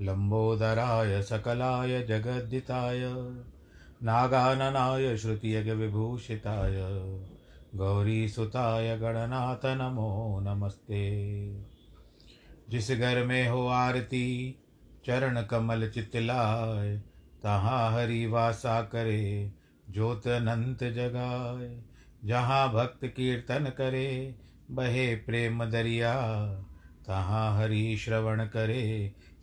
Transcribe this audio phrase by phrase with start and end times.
[0.00, 3.00] लम्बोदराय सकलाय जगद्दिताय,
[4.02, 6.74] नागाननाय श्रुतियगविभूषिताय
[7.74, 11.20] गौरीसुताय गणनाथ नमो नमस्ते।
[12.70, 14.58] जिस घर में हो आरती,
[15.06, 16.96] चरण कमल चितलाय
[17.42, 19.52] तहाँ हरि वासा करे,
[19.90, 21.82] ज्योत अनंत जगाए
[22.24, 24.34] जहाँ भक्त कीर्तन करे,
[24.70, 26.14] बहे प्रेम दरिया,
[27.06, 29.12] तहाँ हरि श्रवण करे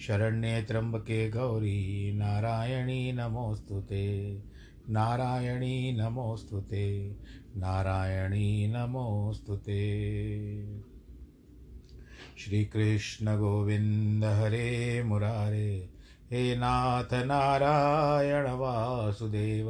[0.00, 3.82] शरण्ये त्र्यम्बके गौरी नारायणी नमोऽस्तु
[4.90, 7.16] नारायणी नमोऽस्तु ते।
[7.56, 10.80] नारायणी नमोऽस्तु ते।
[12.38, 15.90] श्रीकृष्णगोविन्द हरे मुरारे।
[16.30, 19.66] हे नाथ नारायण वासुदेव।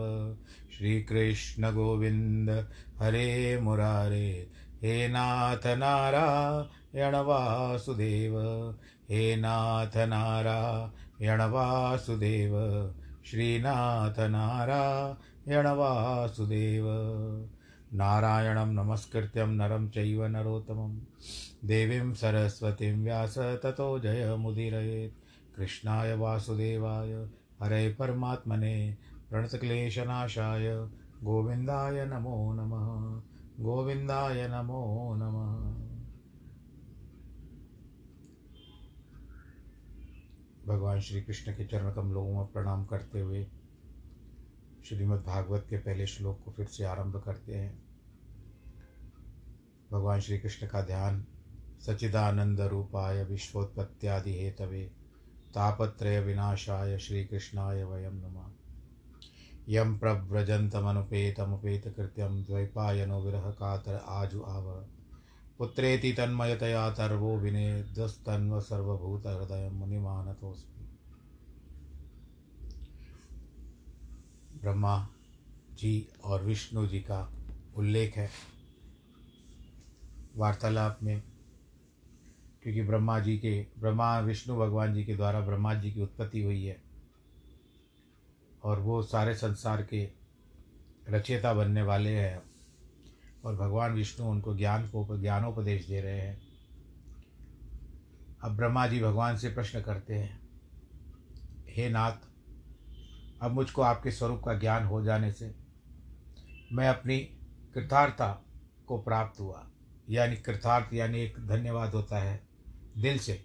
[0.79, 2.69] श्रीकृष्णगोविन्द
[2.99, 4.51] हरे मुरारे।
[4.83, 8.33] हे नाथ नारायण वासुदेव।
[9.11, 12.53] हे नाथ नारायण वासुदेव
[13.27, 16.85] श्रीनाथ नारायण वासुदेव
[17.95, 20.99] नारायणं नमस्कृत्यं नरं चैव नरोत्तमं।
[21.65, 27.13] देवीं सरस्वतीं व्यास ततो जयमुदीरयेत् कृष्णाय वासुदेवाय,
[27.63, 28.97] हरे परमात्मने,
[29.31, 30.89] प्रणतक्लेशनाशाय।
[31.23, 33.23] गोविन्दाय नमो नमः।
[33.65, 35.86] गोविंदाय नमो नमः।
[40.67, 43.47] भगवान श्री कृष्ण के चरण कमलों में प्रणाम करते हुए
[44.89, 47.83] श्रीमद् भागवत के पहले श्लोक को फिर से आरंभ करते हैं।
[49.93, 51.27] भगवान श्री कृष्ण का ध्यान
[51.87, 54.91] सच्चिदानंद रूपाय विश्वोत्पत्त्यादि हेतवे
[55.55, 58.47] तापत्रय विनाशाय श्री कृष्णाय वयम नमः।
[59.69, 64.87] यं प्रव्रजन्तमनुपेतमुपेतकृत्यं द्वैपायनो विरह कातर आजु आव
[65.59, 70.87] पुत्रेति तन्मयतया तर्वो विने दुस्तन्व सर्वभूतहृदय मुनिमानतोऽस्मि।
[74.61, 75.09] ब्रह्मा
[75.73, 77.33] जी और विष्णु जी का
[77.77, 78.31] उल्लेख है
[80.37, 81.23] वार्तालाप में,
[82.63, 86.65] क्योंकि ब्रह्मा जी के, ब्रह्मा, विष्णु भगवान जी के द्वारा ब्रह्मा जी की उत्पत्ति हुई
[86.65, 86.83] है
[88.65, 90.09] और वो सारे संसार के
[91.09, 92.46] रचयिता बनने वाले हैं।
[93.47, 96.43] और भगवान विष्णु उनको ज्ञान को ज्ञानोपदेश दे रहे हैं।
[98.43, 100.49] अब ब्रह्मा जी भगवान से प्रश्न करते हैं,
[101.69, 102.13] हे नाथ,
[103.43, 105.55] अब मुझको आपके स्वरूप का ज्ञान हो जाने से
[106.73, 107.19] मैं अपनी
[107.75, 108.43] कृतार्थता
[108.87, 109.71] को प्राप्त हुआ।
[110.11, 112.49] यानी कृतार्थ यानी एक धन्यवाद होता है
[112.99, 113.45] दिल से।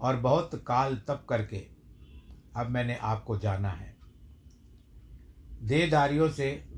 [0.00, 1.66] और बहुत काल तप करके
[2.56, 3.96] अब मैंने आपको जाना है।
[5.62, 6.72] देहधारियों से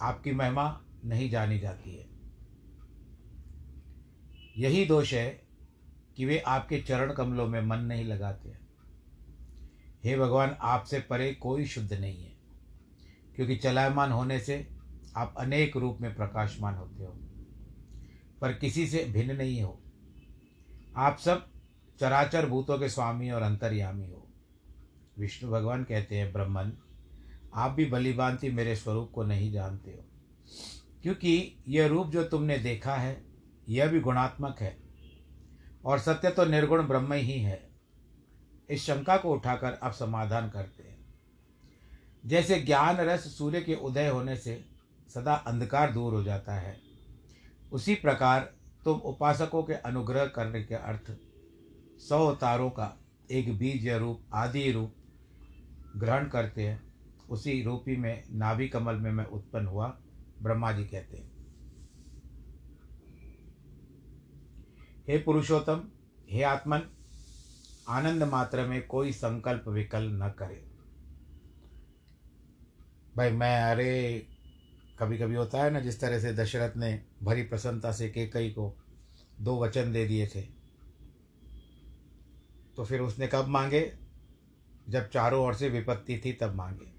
[0.00, 2.10] आपकी महिमा नहीं जानी जाती है।
[4.58, 5.28] यही दोष है
[6.16, 8.60] कि वे आपके चरण कमलों में मन नहीं लगाते हैं।
[10.04, 12.32] हे भगवान, आपसे परे कोई शुद्ध नहीं है,
[13.36, 14.66] क्योंकि चलायमान होने से
[15.16, 17.12] आप अनेक रूप में प्रकाशमान होते हो,
[18.40, 19.78] पर किसी से भिन्न नहीं हो।
[20.96, 21.48] आप सब
[22.00, 24.28] चराचर भूतों के स्वामी और अंतर्यामी हो।
[25.18, 26.72] विष्णु भगवान कहते हैं, ब्रह्मन,
[27.54, 30.04] आप भी भांति मेरे स्वरूप को नहीं जानते हो।
[31.02, 33.24] क्योंकि यह रूप जो तुमने देखा है,
[33.68, 34.76] यह भी गुणात्मक है।
[35.84, 37.70] और सत्य तो निर्गुण ब्रह्म ही है।
[38.70, 41.14] इस शंका को उठाकर अब समाधान करते हैं।
[42.26, 44.64] जैसे ज्ञान रस सूर्य के उदय होने से
[45.14, 46.80] सदा अंधकार दूर हो जाता है,
[47.72, 51.16] उसी प्रकार तुम उपासकों के अनुग्रह करने के अर्थ
[52.00, 52.98] सौ अवतारों का
[53.30, 54.94] एक बीज रूप, आदि रूप
[55.96, 56.94] ग्रहण करते हैं।
[57.30, 60.01] उसी रूपी में नाभि कमल में मैं उत्पन्न हुआ।
[60.42, 61.32] ब्रह्मा जी कहते हैं।
[65.08, 65.88] हे पुरुषोत्तम,
[66.30, 66.80] हे आत्मन,
[67.88, 70.64] आनंद मात्र में कोई संकल्प विकल्प न करे।
[73.16, 74.26] भाई, मैं, अरे
[74.98, 78.76] कभी कभी होता है ना, जिस तरह से दशरथ ने भरी प्रसन्नता से केकई को
[79.40, 80.42] दो वचन दे दिए थे
[82.76, 83.92] तो फिर उसने कब मांगे?
[84.88, 86.91] जब चारों ओर से विपत्ति थी, तब मांगे।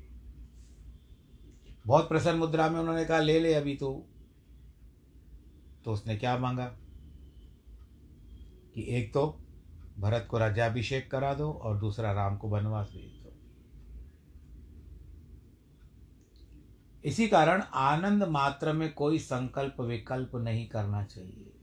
[1.86, 4.06] बहुत प्रसन्न मुद्रा में उन्होंने कहा, ले ले अभी तो।
[5.86, 6.66] तो उसने क्या मांगा?
[8.76, 9.40] कि एक तो
[10.00, 13.34] भरत को राज्याभिषेक करा दो और दूसरा राम को वनवास भेज दो।
[17.04, 21.54] इसी कारण आनंद मात्र में कोई संकल्प विकल्प नहीं करना चाहिए।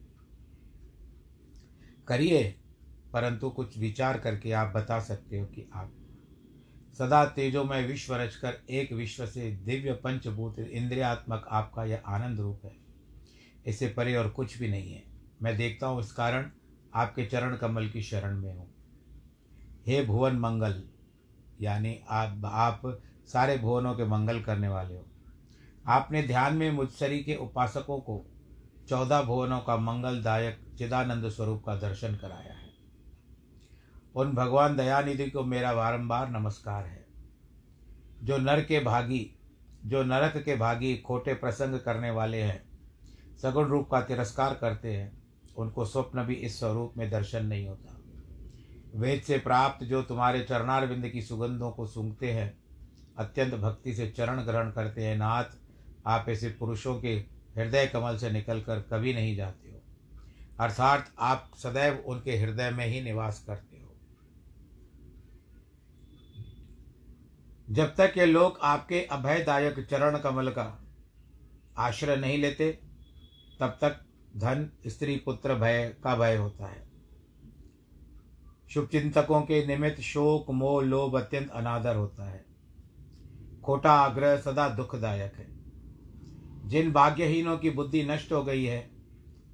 [2.09, 2.61] करिए,
[3.13, 5.93] परंतु कुछ विचार करके आप बता सकते हो कि आप
[7.00, 12.73] सदा तेजोमय विश्व रचकर एक विश्व से दिव्य पंचभूत इंद्रियात्मक आपका यह आनंद रूप है।
[13.67, 15.02] इससे परे और कुछ भी नहीं है।
[15.43, 16.50] मैं देखता हूँ इस कारण
[16.94, 18.69] आपके चरण कमल की शरण में हूँ।
[19.87, 20.82] हे भुवन मंगल,
[21.61, 22.82] यानी आप आप
[23.26, 25.06] सारे भुवनों के मंगल करने वाले हो।
[25.88, 28.25] आपने ध्यान में मुझसरी के उपासकों को
[28.88, 32.70] चौदह भुवनों का मंगलदायक चिदानंद स्वरूप का दर्शन कराया है।
[34.17, 37.07] उन भगवान दयानिधि को मेरा बारंबार नमस्कार है।
[38.23, 39.35] जो नर के भागी,
[39.87, 42.65] जो नरक के भागी खोटे प्रसंग करने वाले हैं,
[43.43, 45.23] सगुण रूप का तिरस्कार करते हैं,
[45.57, 47.97] उनको स्वप्न भी इस स्वरूप में दर्शन नहीं होता।
[48.95, 52.59] वेद से प्राप्त जो तुम्हारे चरणारविंद की सुगंधों को सूंघते हैं,
[53.19, 55.45] अत्यंत भक्ति से चरण ग्रहण करते हैं, नाथ,
[56.07, 57.15] आप ऐसे पुरुषों के
[57.57, 59.83] हृदय कमल से निकलकर कभी नहीं जाते हो।
[60.61, 63.70] अर्थात आप सदैव उनके हृदय में ही निवास करते
[67.71, 70.85] जब तक ये लोग आपके अभयदायक चरण कमल का
[71.79, 72.79] आश्रय नहीं लेते,
[73.61, 74.01] तब तक
[74.37, 76.91] धन, स्त्री, पुत्र भय का भय होता है।
[78.71, 82.45] शुभ चिंतकों के निमित्त शोक, मोह, लोभ अत्यंत अनादर होता है।
[83.65, 85.49] खोटा आग्रह सदा दुखदायक है।
[86.69, 88.91] जिन भाग्यहीनों की बुद्धि नष्ट हो गई है,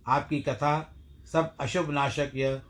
[0.07, 0.95] आपकी कथा
[1.33, 2.63] सब अशुभ नाशक यह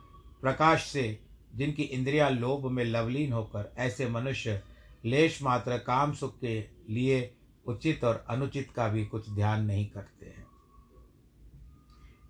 [0.43, 1.23] प्रकाश से
[1.55, 4.63] जिनकी इंद्रिया लोभ में लवलीन होकर ऐसे मनुष्य
[5.06, 7.37] लेश मात्र काम सुख के लिए
[7.67, 10.47] उचित और अनुचित का भी कुछ ध्यान नहीं करते हैं।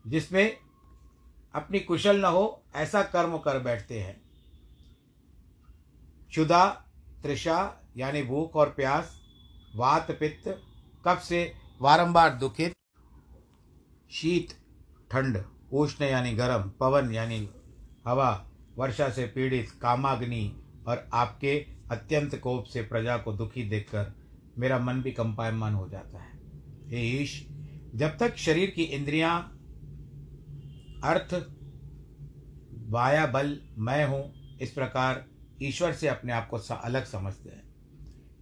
[0.06, 0.56] जिसमें
[1.54, 4.20] अपनी कुशल न हो, ऐसा कर्म कर बैठते हैं।
[6.28, 6.68] क्षुदा
[7.22, 9.20] त्रिषा यानी भूख और प्यास,
[9.76, 10.62] वात, पित्त
[11.04, 12.72] कब से वारंबार दुखित,
[14.10, 14.50] शीत,
[15.10, 17.50] ठंड, उष्ण, यानी गर्म, पवन, यानी
[18.06, 24.12] हवा, वर्षा से पीड़ित, कामाग्नि और आपके अत्यंत कोप से प्रजा को दुखी देखकर
[24.58, 26.32] मेरा मन भी कंपायमान हो जाता है।
[26.88, 27.46] हे ईश,
[27.94, 29.38] जब तक शरीर की इंद्रियाँ,
[31.04, 31.34] अर्थ,
[32.88, 35.24] वाया बल, मैं हूँ, इस प्रकार
[35.62, 37.64] ईश्वर से अपने आप को अलग समझते हैं।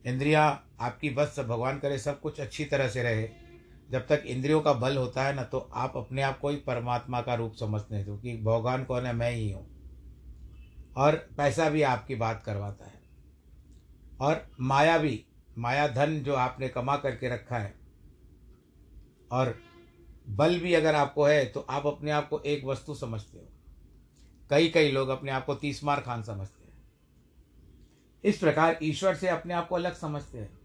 [0.07, 0.49] इंद्रियाँ
[0.81, 3.29] आपकी बस भगवान करे सब कुछ अच्छी तरह से रहे।
[3.91, 7.21] जब तक इंद्रियों का बल होता है ना तो आप अपने आप को ही परमात्मा
[7.23, 9.13] का रूप समझते हैं, क्योंकि भगवान कौन है?
[9.13, 9.67] मैं ही हूँ।
[10.97, 12.94] और पैसा भी आपकी बात करवाता है।
[14.21, 15.25] और माया भी,
[15.59, 17.75] माया धन जो आपने कमा करके रखा है।
[19.33, 19.59] और
[20.29, 23.49] बल भी अगर आपको है तो आप अपने आप को एक वस्तु समझते हो।
[24.51, 26.83] कई कई लोग अपने आप को तीसमार खान समझते हैं।
[28.25, 30.59] इस प्रकार ईश्वर से अपने आप को अलग समझते हैं।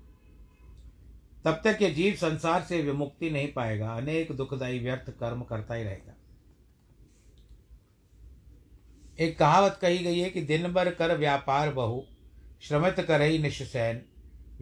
[1.45, 5.83] तब तक ये जीव संसार से विमुक्ति नहीं पाएगा, अनेक दुखदायी व्यर्थ कर्म करता ही
[5.83, 6.15] रहेगा।
[9.19, 12.01] एक कहावत कही गई है कि दिन भर कर व्यापार बहु
[12.61, 14.01] श्रमित करई निशैन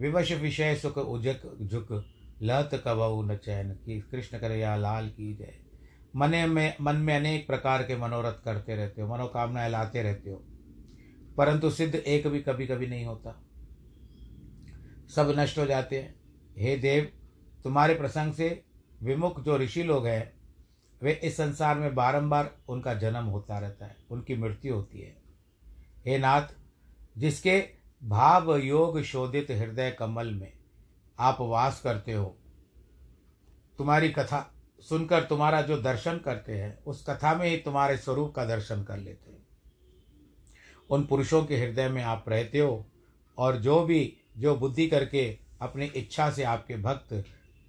[0.00, 2.04] विवश विषय सुख उजक झुक
[2.42, 5.58] लत कबऊ न चैन की, कृष्ण करे या लाल की जय।
[6.16, 10.36] मने में, मन में अनेक प्रकार के मनोरथ करते रहते हो, मनोकामनाएँ लाते रहते हो,
[11.36, 13.44] परंतु सिद्ध एक भी कभी कभी नहीं होता।
[15.14, 16.14] सब नष्ट हो जाते हैं।
[16.58, 17.12] हे देव,
[17.64, 18.64] तुम्हारे प्रसंग से
[19.02, 20.32] विमुख जो ऋषि लोग हैं,
[21.02, 25.16] वे इस संसार में बारंबार उनका जन्म होता रहता है, उनकी मृत्यु होती है।
[26.06, 26.46] हे नाथ,
[27.18, 30.52] जिसके भाव योग शोधित हृदय कमल में
[31.18, 32.38] आप वास करते हो।
[33.78, 38.44] तुम्हारी कथा सुनकर तुम्हारा जो दर्शन करते हैं, उस कथा में ही तुम्हारे स्वरूप का
[38.44, 39.46] दर्शन कर लेते हैं।
[40.90, 42.90] उन पुरुषों के हृदय में आप रहते हो
[43.38, 47.24] और जो भी, जो बुद्धि करके अपनी इच्छा से आपके भक्त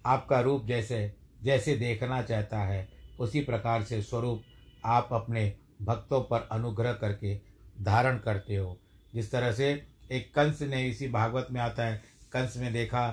[0.06, 2.88] आपका रूप जैसे जैसे देखना चाहता है,
[3.20, 4.42] उसी प्रकार से स्वरूप
[4.84, 7.40] आप अपने भक्तों पर अनुग्रह करके
[7.80, 8.80] धारण करते हो।
[9.14, 12.02] जिस तरह से एक कंस ने इसी भागवत में आता है,
[12.32, 13.10] कंस में देखा,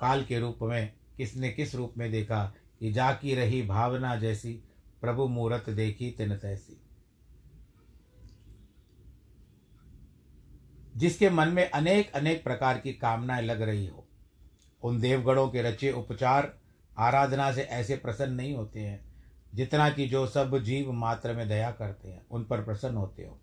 [0.00, 4.52] काल के रूप में, किसने किस रूप में देखा, कि जाकी रही भावना जैसी,
[5.00, 6.82] प्रभु मूर्त देखी तिन तैसी।
[10.96, 14.08] जिसके मन में अनेक अनेक प्रकार की कामनाएँ लग रही हो,
[14.82, 16.58] उन देवगणों के रचे उपचार,
[16.98, 19.00] आराधना से ऐसे प्रसन्न नहीं होते हैं,
[19.54, 23.40] जितना कि जो सब जीव मात्र में दया करते हैं, उन पर प्रसन्न होते हो।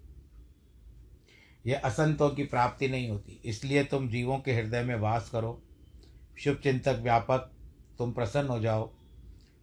[1.68, 5.64] यह असंतों की प्राप्ति नहीं होती। इसलिए तुम जीवों के हृदय में वास करो।
[6.38, 7.52] शुभ चिंतक व्यापक,
[7.98, 8.94] तुम प्रसन्न हो जाओ।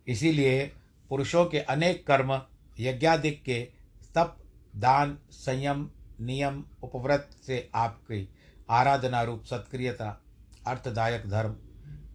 [0.09, 0.73] इसीलिए
[1.09, 2.43] पुरुषों के अनेक कर्म
[2.81, 3.69] यज्ञादिक के
[4.15, 4.37] तप,
[4.77, 5.91] दान, संयम,
[6.21, 8.29] नियम, उपव्रत से आपकी
[8.71, 10.23] आराधना रूप सत्क्रियता,
[10.67, 11.57] अर्थदायक धर्म,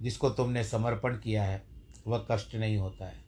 [0.02, 1.64] जिसको तुमने समर्पण किया है,
[2.08, 3.26] वह कष्ट नहीं होता है।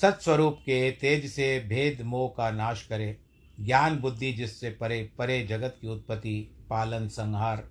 [0.00, 3.20] सत्स्वरूप के तेज से भेद मोह का नाश करे।
[3.60, 7.70] ज्ञान बुद्धि जिससे परे परे जगत की उत्पत्ति, पालन, संहार,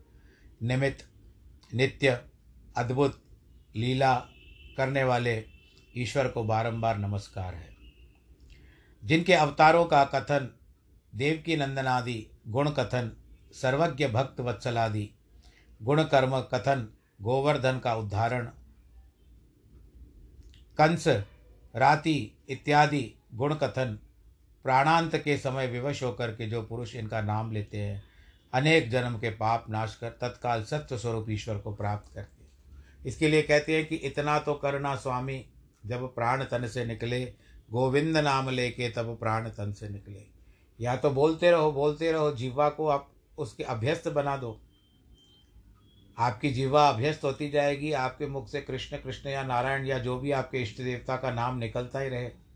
[0.64, 1.10] निमित्त,
[1.74, 2.22] नित्य,
[2.78, 3.24] अद्भुत,
[3.76, 4.16] लीला
[4.78, 5.46] करने वाले
[5.98, 7.70] ईश्वर को बारंबार नमस्कार है।
[9.06, 10.54] जिनके अवतारों का कथन
[11.16, 13.12] देवकी नंदनादि गुण कथन
[13.54, 15.10] सर्वज्ञ भक्त वत्सलादि
[15.84, 18.46] गुण कर्म कथन, गोवर्धन का उद्धारण
[20.78, 21.08] कंस,
[21.76, 24.00] राति इत्यादि गुण कथन
[24.68, 28.04] प्राणांत के समय विवश होकर के जो पुरुष इनका नाम लेते हैं,
[28.54, 33.42] अनेक जन्म के पाप नाश कर, तत्काल सत्य स्वरूप ईश्वर को प्राप्त करते इसके लिए
[33.42, 35.46] कहते हैं कि इतना तो करना स्वामी,
[35.86, 37.26] जब प्राण तन से निकले,
[37.72, 40.28] गोविंद नाम लेके तब प्राण तन से निकले।
[40.82, 44.62] या तो बोलते रहो बोलते रहो, जीवा को आप उसके अभ्यस्त बना दो।
[46.18, 50.32] आपकी जीवा अभ्यस्त होती जाएगी, आपके मुख से कृष्ण कृष्ण या नारायण या जो भी
[50.32, 52.47] आपके इष्ट देवता का नाम निकलता ही रहे।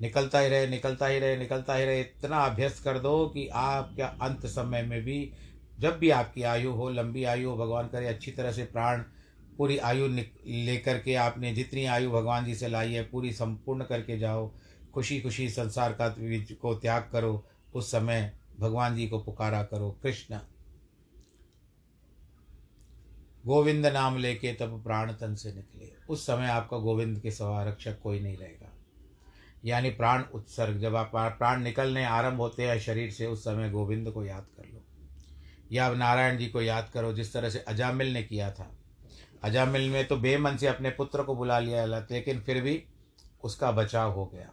[0.00, 4.02] निकलता ही रहे, निकलता ही रहे, निकलता ही रहे। इतना अभ्यस्त कर दो कि आपके
[4.02, 5.32] अंत समय में भी
[5.80, 9.02] जब भी आपकी आयु हो, लंबी आयु हो, भगवान करे, अच्छी तरह से प्राण,
[9.58, 10.08] पूरी आयु
[10.46, 14.52] लेकर के आपने जितनी आयु भगवान जी से लाई है, पूरी संपूर्ण करके जाओ।
[14.94, 16.14] खुशी खुशी संसार का
[16.62, 20.38] को त्याग करो। उस समय भगवान जी को पुकारा करो। कृष्ण,
[23.46, 28.00] गोविंद नाम लेके तब प्राण तन से निकले। उस समय आपका गोविंद के सवा रक्षक
[28.00, 28.57] कोई नहीं रहेगा।
[29.64, 34.10] यानी प्राण उत्सर्ग, जब आप प्राण निकलने आरंभ होते हैं शरीर से, उस समय गोविंद
[34.10, 34.84] को याद कर लो।
[35.72, 38.70] या नारायण जी को याद करो, जिस तरह से अजामिल ने किया था।
[39.42, 42.82] अजामिल में तो बेमन से अपने पुत्र को बुला लिया, लेकिन फिर भी
[43.44, 44.50] उसका बचाव हो गया।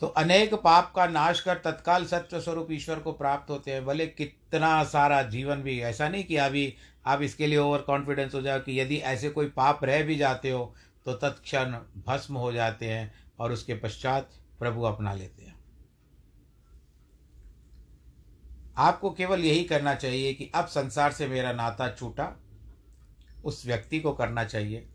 [0.00, 4.06] तो अनेक पाप का नाश कर तत्काल सत्य स्वरूप ईश्वर को प्राप्त होते हैं। भले
[4.06, 6.74] कितना सारा जीवन भी, ऐसा नहीं कि अभी
[7.06, 10.50] आप इसके लिए ओवर कॉन्फिडेंस हो जाओ कि यदि ऐसे कोई पाप रह भी जाते
[10.50, 10.74] हो
[11.06, 11.72] तो तत्क्षण
[12.06, 15.60] भस्म हो जाते हैं और उसके पश्चात प्रभु अपना लेते हैं।
[18.76, 22.36] आपको केवल यही करना चाहिए कि अब संसार से मेरा नाता छूटा,
[23.44, 24.88] उस व्यक्ति को करना चाहिए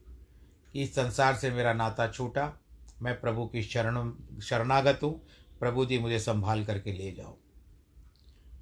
[0.73, 2.53] कि इस संसार से मेरा नाता छूटा,
[3.01, 5.27] मैं प्रभु की शरण, शरणागत हूँ,
[5.59, 7.37] प्रभु जी मुझे संभाल करके ले जाओ।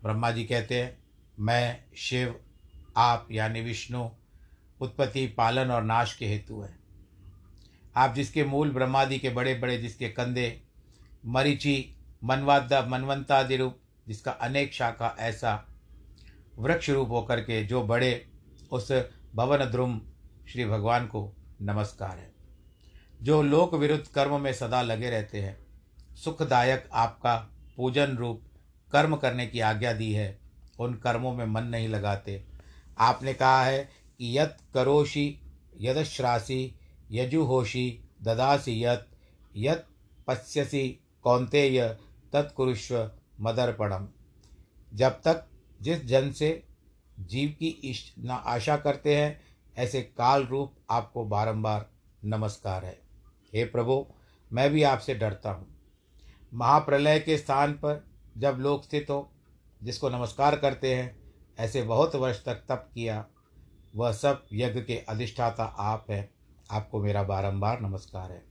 [0.03, 1.03] ब्रह्मा जी कहते हैं,
[1.39, 2.39] मैं शिव,
[2.97, 4.09] आप यानी विष्णु,
[4.81, 6.84] उत्पत्ति, पालन और नाश के हेतु है।
[7.97, 10.61] आप जिसके मूल ब्रह्मादि के बड़े बड़े जिसके कंधे,
[11.25, 15.65] मरीचि मनवादा मनवंतादि रूप जिसका अनेक शाखा ऐसा
[16.57, 18.29] वृक्ष रूप होकर के जो बड़े,
[18.71, 18.91] उस
[19.35, 20.01] भवन ध्रुम
[20.51, 22.33] श्री भगवान को नमस्कार है।
[23.21, 25.65] जो लोक विरुद्ध कर्म में सदा लगे रहते हैं,
[26.15, 27.35] सुखदायक आपका
[27.77, 28.41] पूजन रूप,
[28.91, 30.39] कर्म करने की आज्ञा दी है,
[30.79, 32.45] उन कर्मों में मन नहीं लगाते।
[32.97, 35.41] आपने कहा है कि यत करोषि,
[35.77, 36.75] यदश्रासी
[37.12, 39.07] यजुहोषि ददासी यत
[39.55, 39.88] यत
[40.27, 41.97] पश्यसि कौंतेय
[42.33, 44.07] तत्कुरुष्व मदर्पणम।
[44.93, 45.47] जब तक
[45.81, 46.63] जिस जन से
[47.19, 49.41] जीव की इष्ट न आशा करते हैं,
[49.77, 51.89] ऐसे काल रूप आपको बारंबार
[52.25, 53.00] नमस्कार है।
[53.55, 54.07] हे प्रभु,
[54.53, 55.67] मैं भी आपसे डरता हूँ।
[56.53, 58.07] महाप्रलय के स्थान पर
[58.38, 59.31] जब लोग स्थित हो,
[59.83, 63.25] जिसको नमस्कार करते हैं, ऐसे बहुत वर्ष तक तप किया,
[63.95, 66.34] वह सब यज्ञ के अधिष्ठाता आप हैं।
[66.72, 68.43] आपको मेरा बारंबार नमस्कार है।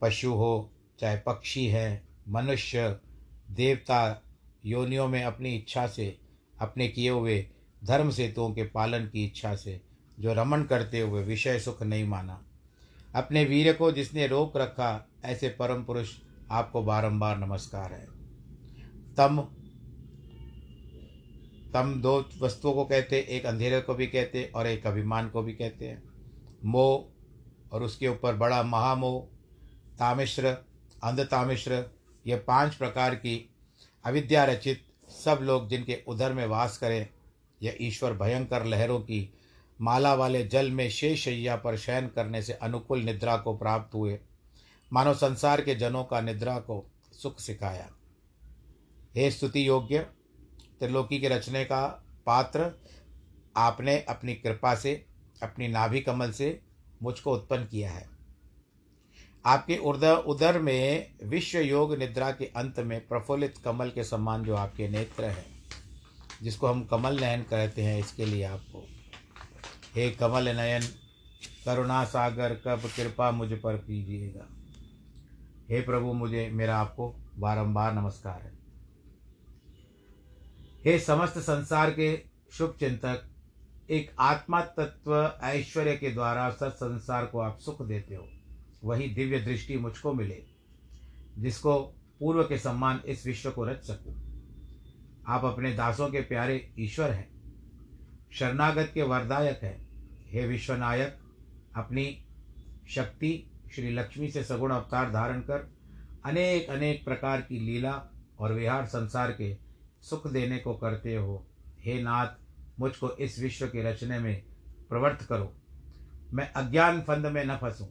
[0.00, 0.70] पशु हो,
[1.00, 2.98] चाहे पक्षी है, मनुष्य,
[3.50, 4.22] देवता,
[4.66, 6.18] योनियों में अपनी इच्छा से,
[6.60, 7.46] अपने किए हुए
[7.84, 9.80] धर्म सेतुओं के पालन की इच्छा से,
[10.20, 12.44] जो रमन करते हुए विषय सुख नहीं माना।
[13.14, 16.16] अपने वीर को जिसने रोक रखा, ऐसे परम पुरुष
[16.50, 18.06] आपको बारंबार नमस्कार है।
[19.16, 19.48] तम
[21.72, 25.52] तम दो वस्तुओं को कहते, एक अंधेरे को भी कहते और एक अभिमान को भी
[25.52, 26.02] कहते हैं।
[26.64, 27.17] मोह
[27.72, 29.20] और उसके ऊपर बड़ा महामोह
[29.98, 30.46] तामिश्र,
[31.04, 31.84] अंधतामिश्र,
[32.26, 33.48] ये पाँच प्रकार की
[34.04, 37.08] अविद्या रचित सब लोग जिनके उधर में वास करें
[37.62, 39.28] यह ईश्वर भयंकर लहरों की
[39.80, 44.18] माला वाले जल में शेष शैया पर शयन करने से अनुकूल निद्रा को प्राप्त हुए,
[44.92, 47.88] मानव संसार के जनों का निद्रा को सुख सिखाया।
[49.16, 49.98] हे स्तुति योग्य,
[50.78, 51.86] त्रिलोकी के रचने का
[52.26, 52.70] पात्र
[53.56, 55.06] आपने अपनी कृपा से,
[55.42, 56.60] अपनी नाभि कमल से
[57.02, 58.08] मुझको उत्पन्न किया है।
[59.46, 64.56] आपके उदर उदर में विश्व योग निद्रा के अंत में प्रफुल्लित कमल के समान जो
[64.56, 65.64] आपके नेत्र हैं,
[66.42, 68.86] जिसको हम कमल नयन कहते हैं, इसके लिए आपको।
[69.94, 70.82] हे कमल नयन,
[71.64, 74.46] करुणा सागर, कब कृपा मुझ पर कीजिएगा।
[75.70, 78.58] हे प्रभु, मुझे, मेरा आपको बारंबार नमस्कार है।
[80.84, 83.30] हे समस्त संसार के शुभ चिंतक
[83.88, 88.28] एक आत्मा तत्व ऐश्वर्य के द्वारा सत्संसार को आप सुख देते हो।
[88.84, 90.42] वही दिव्य दृष्टि मुझको मिले,
[91.38, 91.78] जिसको
[92.20, 94.14] पूर्व के सम्मान इस विश्व को रच सकूँ।
[95.26, 97.28] आप अपने दासों के प्यारे ईश्वर हैं,
[98.32, 99.76] शरणागत के वरदायक हैं।
[100.26, 101.18] हे विश्वनायक,
[101.76, 102.06] अपनी
[102.88, 105.68] शक्ति श्री लक्ष्मी से सगुण अवतार धारण कर
[106.24, 107.92] अनेक अनेक प्रकार की लीला
[108.38, 109.54] और विहार संसार के
[110.02, 111.46] सुख देने को करते हो।
[111.80, 112.47] हे नाथ
[112.80, 114.42] मुझको इस विश्व के रचने में
[114.88, 115.54] प्रवृत्त करो।
[116.32, 117.86] मैं अज्ञान फंद में न फंसूं,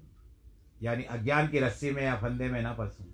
[0.84, 3.06] यानी अज्ञान की रस्सी में या फंदे में न फंसूं।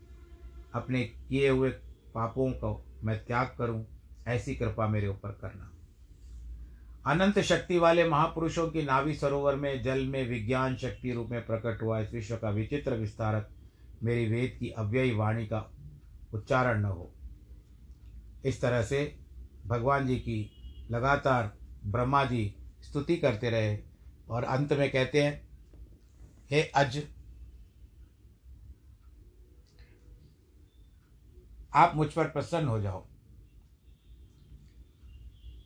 [0.74, 1.70] अपने किए हुए
[2.15, 3.86] पापों को मैं त्याग करूँ,
[4.27, 5.70] ऐसी कृपा मेरे ऊपर करना।
[7.06, 11.82] अनंत शक्ति वाले महापुरुषों की नाभि सरोवर में, जल में विज्ञान शक्ति रूप में प्रकट
[11.82, 13.50] हुआ इस विश्व का विचित्र विस्तारक,
[14.03, 15.72] मेरी वेद की अव्ययी वाणी का
[16.34, 17.13] उच्चारण न हो।
[18.46, 19.20] इस तरह से
[19.68, 20.50] भगवान जी की
[20.92, 23.78] लगातार ब्रह्मा जी स्तुति करते रहे
[24.30, 25.48] और अंत में कहते हैं,
[26.52, 27.08] हे अज,
[31.74, 33.08] आप मुझ पर प्रसन्न हो जाओ।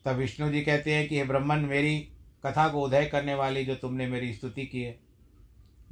[0.06, 2.00] तब विष्णु जी कहते हैं कि, हे ब्रह्मन, मेरी
[2.46, 5.00] कथा को उदय करने वाली जो तुमने मेरी स्तुति की है,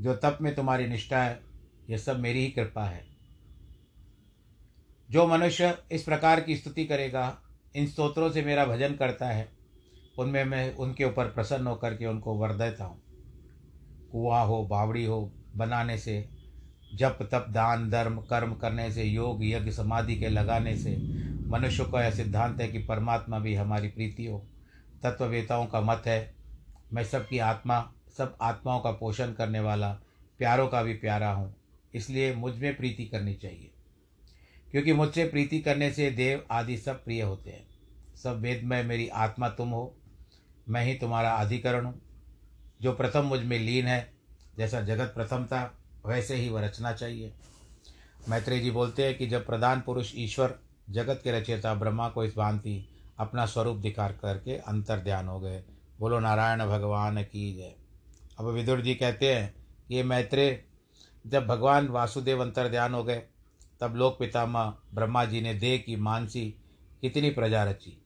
[0.02, 1.42] जो तप में तुम्हारी निष्ठा है
[1.90, 3.08] यह सब मेरी ही कृपा है।
[5.12, 7.42] जो मनुष्य इस प्रकार की स्तुति करेगा,
[7.76, 9.55] इन स्तोत्रों से मेरा भजन करता है
[10.20, 13.02] उनमें मैं उनके ऊपर प्रसन्न होकर के उनको वर देता हूँ।
[14.12, 16.30] कुआँ हो, बावड़ी हो, बनाने से,
[16.96, 20.98] जप, तप, दान, धर्म, कर्म करने से, योग, यज्ञ, समाधि के लगाने से,
[21.48, 24.48] मनुष्य का यह सिद्धांत है कि परमात्मा भी हमारी प्रीति हो।
[25.04, 26.36] तत्ववेताओं का मत है,
[26.94, 29.94] मैं सबकी आत्मा, सब आत्माओं का पोषण करने वाला,
[30.38, 31.56] प्यारों का भी प्यारा हूँ,
[31.94, 33.72] इसलिए मुझमें प्रीति करनी चाहिए।
[34.72, 37.68] क्योंकि मुझसे प्रीति करने से देव आदि सब प्रिय होते हैं।
[38.16, 39.98] सब वेद में मेरी आत्मा तुम हो
[40.70, 42.02] मैं ही तुम्हारा अधिकरण हूँ।
[42.82, 44.14] जो प्रथम मुझमें लीन है,
[44.58, 47.34] जैसा जगत प्रथम था, वैसे ही वह रचना चाहिए।
[48.30, 52.36] मैत्रेय जी बोलते हैं कि जब प्रधान पुरुष ईश्वर जगत के रचयिता ब्रह्मा को इस
[52.38, 55.64] भांति अपना स्वरूप दिखार करके अंतर ध्यान हो गए।
[56.00, 57.76] बोलो, नारायण भगवान की जय।
[58.40, 59.56] अब विदुर जी कहते हैं
[59.92, 60.66] ये मैत्रेय,
[61.28, 63.24] जब भगवान वासुदेव अंतर ध्यान हो गए,
[63.82, 66.56] तब लोक पितामह ब्रह्मा जी ने देह की मानसी
[67.02, 68.05] कितनी प्रजा रची।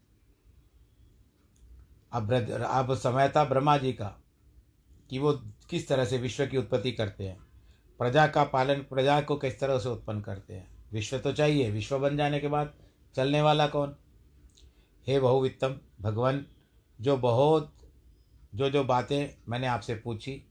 [2.12, 4.08] अब अब समय था ब्रह्मा जी का
[5.10, 5.34] कि वो
[5.70, 7.40] किस तरह से विश्व की उत्पत्ति करते हैं।
[7.98, 12.00] प्रजा का पालन, प्रजा को किस तरह से उत्पन्न करते हैं। विश्व तो चाहिए, विश्व
[12.00, 12.74] बन जाने के बाद
[13.16, 13.96] चलने वाला कौन?
[15.08, 16.46] हे बहुवित्तम, भगवान,
[17.02, 17.76] जो बहुत,
[18.56, 20.46] जो जो बातें मैंने आपसे पूछी,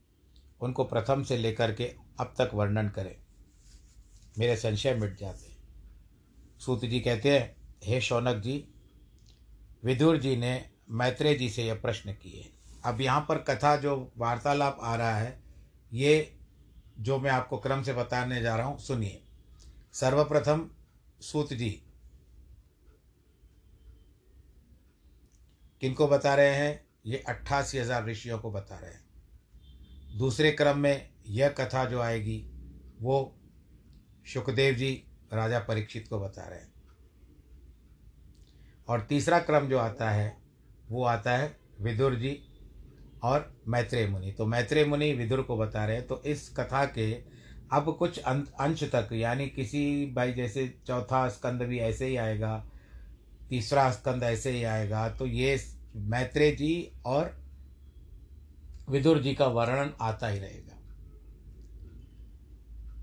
[0.61, 3.15] उनको प्रथम से लेकर के अब तक वर्णन करें।
[4.37, 5.57] मेरे संशय मिट जाते हैं।
[6.59, 8.67] सूत जी कहते हैं, हे शौनक जी,
[9.83, 12.49] विदुर जी ने मैत्रेय जी से यह प्रश्न किए।
[12.85, 15.39] अब यहाँ पर कथा जो वार्तालाप आ रहा है,
[15.91, 16.35] ये
[16.99, 19.21] जो मैं आपको क्रम से बताने जा रहा हूँ, सुनिए।
[19.93, 20.69] सर्वप्रथम
[21.21, 21.69] सूत जी,
[25.81, 26.87] किनको बता रहे हैं?
[27.05, 32.37] ये अट्ठासी हज़ार ऋषियों को बता रहे हैं। दूसरे क्रम में यह कथा जो आएगी,
[33.01, 33.35] वो
[34.33, 34.91] सुखदेव जी,
[35.33, 36.73] राजा परीक्षित को बता रहे हैं।
[38.87, 40.37] और तीसरा क्रम जो आता है
[40.89, 42.37] वो आता है विदुर जी
[43.23, 47.11] और मैत्रेय मुनि। तो मैत्रेय मुनि विदुर को बता रहे हैं। तो इस कथा के
[47.71, 52.57] अब कुछ अंश तक, यानी किसी भाई जैसे चौथा स्कंद भी ऐसे ही आएगा,
[53.49, 55.59] तीसरा स्कंद ऐसे ही आएगा तो ये
[55.95, 57.37] मैत्रेय जी और
[58.89, 60.75] विदुर जी का वर्णन आता ही रहेगा।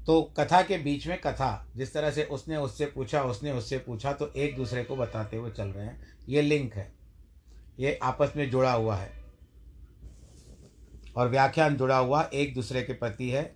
[0.07, 4.13] तो कथा के बीच में कथा, जिस तरह से उसने उससे पूछा, उसने उससे पूछा
[4.13, 6.96] तो एक दूसरे को बताते हुए चल रहे हैं। ये लिंक है।
[7.79, 9.13] ये आपस में जुड़ा हुआ है।
[11.17, 13.55] और व्याख्यान जुड़ा हुआ एक दूसरे के प्रति है।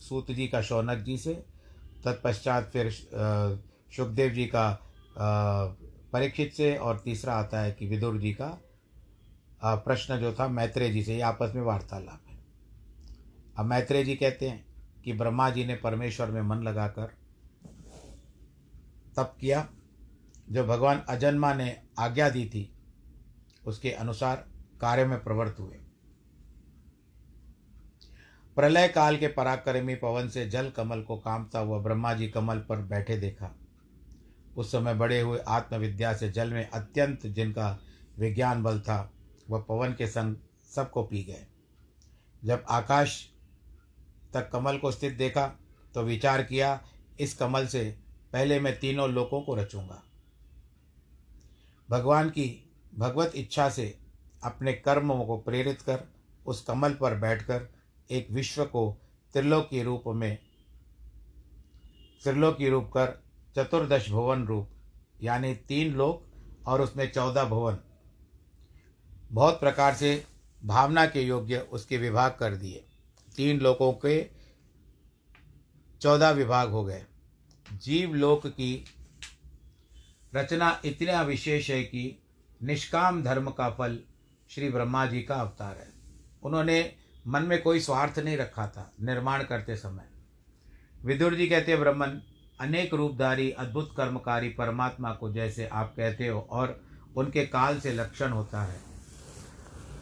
[0.00, 1.34] सूत जी का शौनक जी से
[2.04, 4.70] तत्पश्चात फिर सुखदेव जी का
[6.12, 8.48] परीक्षित से और तीसरा आता है कि विदुर जी का
[9.62, 12.38] प्रश्न जो था मैत्रेय जी से, ये आपस में वार्तालाप है।
[13.58, 14.64] अब मैत्रेय जी कहते हैं
[15.04, 17.14] कि ब्रह्मा जी ने परमेश्वर में मन लगाकर
[19.16, 19.68] तप किया।
[20.50, 22.70] जो भगवान अजन्मा ने आज्ञा दी थी
[23.68, 24.46] उसके अनुसार
[24.80, 25.76] कार्य में प्रवृत्त हुए।
[28.56, 32.76] प्रलय काल के पराक्रमी पवन से जल कमल को कामता हुआ ब्रह्मा जी कमल पर
[32.76, 33.54] बैठे देखा।
[34.56, 37.78] उस समय बड़े हुए आत्मविद्या से जल में अत्यंत जिनका
[38.18, 39.12] विज्ञान बल था,
[39.50, 40.36] वह पवन के संग
[40.74, 41.46] सबको पी गए।
[42.44, 43.28] जब आकाश
[44.34, 45.46] तक कमल को स्थित देखा
[45.94, 46.80] तो विचार किया,
[47.20, 47.84] इस कमल से
[48.32, 50.02] पहले मैं तीनों लोकों को रचूँगा।
[51.88, 52.67] भगवान की
[52.98, 53.98] भगवत इच्छा से
[54.44, 56.04] अपने कर्मों को प्रेरित कर,
[56.46, 57.68] उस कमल पर बैठकर
[58.10, 58.98] एक विश्व को
[59.32, 60.38] त्रिलोकी रूप में,
[62.24, 63.22] त्रिलोकी रूप कर,
[63.56, 64.70] चतुर्दश भुवन रूप,
[65.22, 66.24] यानी तीन लोक
[66.66, 67.78] और उसमें चौदह भुवन।
[69.32, 70.26] बहुत प्रकार से
[70.64, 72.84] भावना के योग्य उसके विभाग कर दिए।
[73.36, 74.30] तीन लोकों के
[76.00, 77.04] चौदह विभाग हो गए।
[77.72, 78.84] जीव लोक की
[80.34, 82.22] रचना इतना विशेष है कि
[82.62, 83.98] निष्काम धर्म का फल
[84.48, 85.88] श्री ब्रह्मा जी का अवतार है।
[86.42, 86.94] उन्होंने
[87.26, 90.08] मन में कोई स्वार्थ नहीं रखा था, निर्माण करते समय।
[91.04, 92.22] विदुर जी कहते हैं ब्रह्मन,
[92.60, 96.84] अनेक रूपधारी, अद्भुत कर्मकारी परमात्मा को जैसे आप कहते हो और
[97.16, 98.80] उनके काल से लक्षण होता है।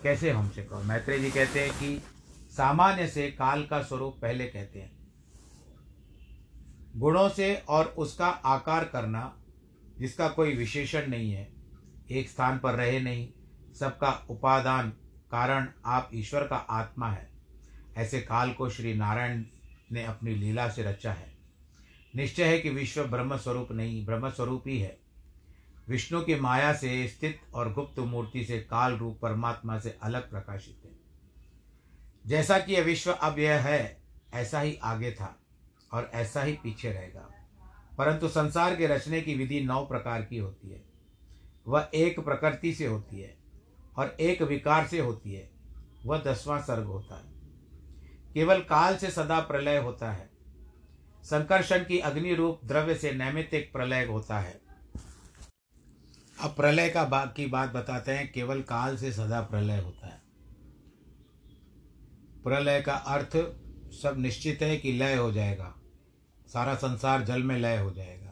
[0.03, 0.83] कैसे हमसे कहो?
[0.83, 2.03] मैत्रेय जी कहते हैं कि
[2.57, 4.97] सामान्य से काल का स्वरूप पहले कहते हैं।
[6.97, 9.37] गुणों से और उसका आकार करना,
[9.99, 11.56] जिसका कोई विशेषण नहीं है
[12.11, 13.29] एक स्थान पर रहे नहीं,
[13.75, 14.91] सबका उपादान
[15.31, 17.31] कारण आप ईश्वर का आत्मा है।
[17.97, 19.45] ऐसे काल को श्री नारायण
[19.93, 21.39] ने अपनी लीला से रचा है।
[22.17, 24.99] निश्चय है कि विश्व ब्रह्म स्वरूप नहीं ब्रह्म स्वरूप ही है।
[25.89, 30.83] विष्णु की माया से स्थित और गुप्त मूर्ति से काल रूप परमात्मा से अलग प्रकाशित
[30.85, 30.91] है।
[32.27, 34.03] जैसा कि यह विश्व अब यह है,
[34.35, 35.41] ऐसा ही आगे था
[35.93, 37.33] और ऐसा ही पीछे रहेगा।
[37.99, 40.86] परंतु संसार के रचने की विधि नौ प्रकार की होती है।
[41.69, 43.37] वह एक प्रकृति से होती है
[43.97, 45.51] और एक विकार से होती है।
[46.05, 47.33] वह दसवां सर्ग होता है।
[48.35, 50.31] केवल काल से सदा प्रलय होता है।
[51.23, 54.61] संकर्षण की अग्नि रूप द्रव्य से नैमित्तिक प्रलय होता है।
[56.41, 60.23] अब प्रलय का बात की बात बताते हैं। केवल काल से सदा प्रलय होता है।
[62.45, 63.37] प्रलय का अर्थ
[63.93, 65.75] सब निश्चित है कि लय हो जाएगा।
[66.49, 68.26] सारा संसार जल में लय हो जाएगा।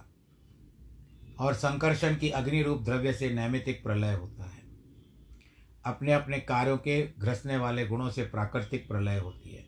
[1.38, 4.62] और संकर्षण की अग्नि रूप द्रव्य से नैमितिक प्रलय होता है।
[5.84, 9.64] अपने अपने कार्यों के घृसने वाले गुणों से प्राकृतिक प्रलय होती है।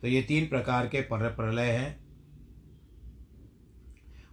[0.00, 2.04] तो ये तीन प्रकार के पर प्रलय हैं।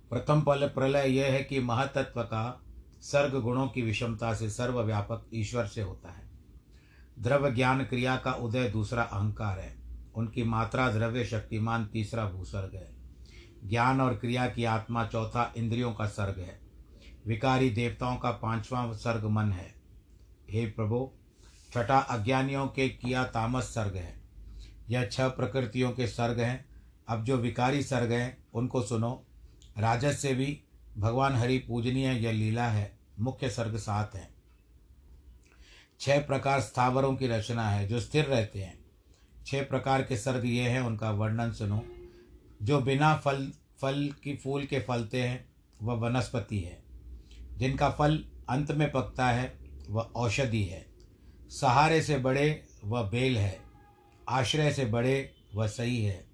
[0.09, 2.63] प्रथम प्रलय यह है कि महतत्व का
[3.01, 6.31] सर्ग गुणों की विषमता से सर्वव्यापक ईश्वर से होता है।
[7.19, 9.77] द्रव्य ज्ञान क्रिया का उदय दूसरा अहंकार है।
[10.15, 13.00] उनकी मात्रा द्रव्य शक्तिमान तीसरा भूसर्ग है।
[13.65, 16.60] ज्ञान और क्रिया की आत्मा चौथा इंद्रियों का सर्ग है।
[17.28, 19.76] विकारी देवताओं का पांचवा सर्ग मन है।
[20.50, 21.12] हे प्रभु,
[21.74, 24.21] छठा अज्ञानियों के किया तामस सर्ग है।
[24.89, 26.65] यह छह प्रकृतियों के सर्ग हैं।
[27.08, 29.26] अब जो विकारी सर्ग हैं, उनको सुनो।
[29.78, 30.63] राजस से भी
[30.97, 34.30] भगवान हरि पूजनीय, यह लीला है। मुख्य सर्ग सात है।
[36.00, 38.80] छह प्रकार स्थावरों की रचना है, जो स्थिर रहते हैं।
[39.45, 41.86] छह प्रकार के सर्ग ये हैं, उनका वर्णन सुनो।
[42.62, 45.50] जो बिना फल फल की फूल के फलते हैं,
[45.82, 46.84] वह वनस्पति है।
[47.58, 49.58] जिनका फल अंत में पकता है,
[49.89, 50.86] वह औषधि है।
[51.50, 53.60] सहारे से बड़े वह बेल है।
[54.30, 56.26] आश्रय से बड़े वह सही है।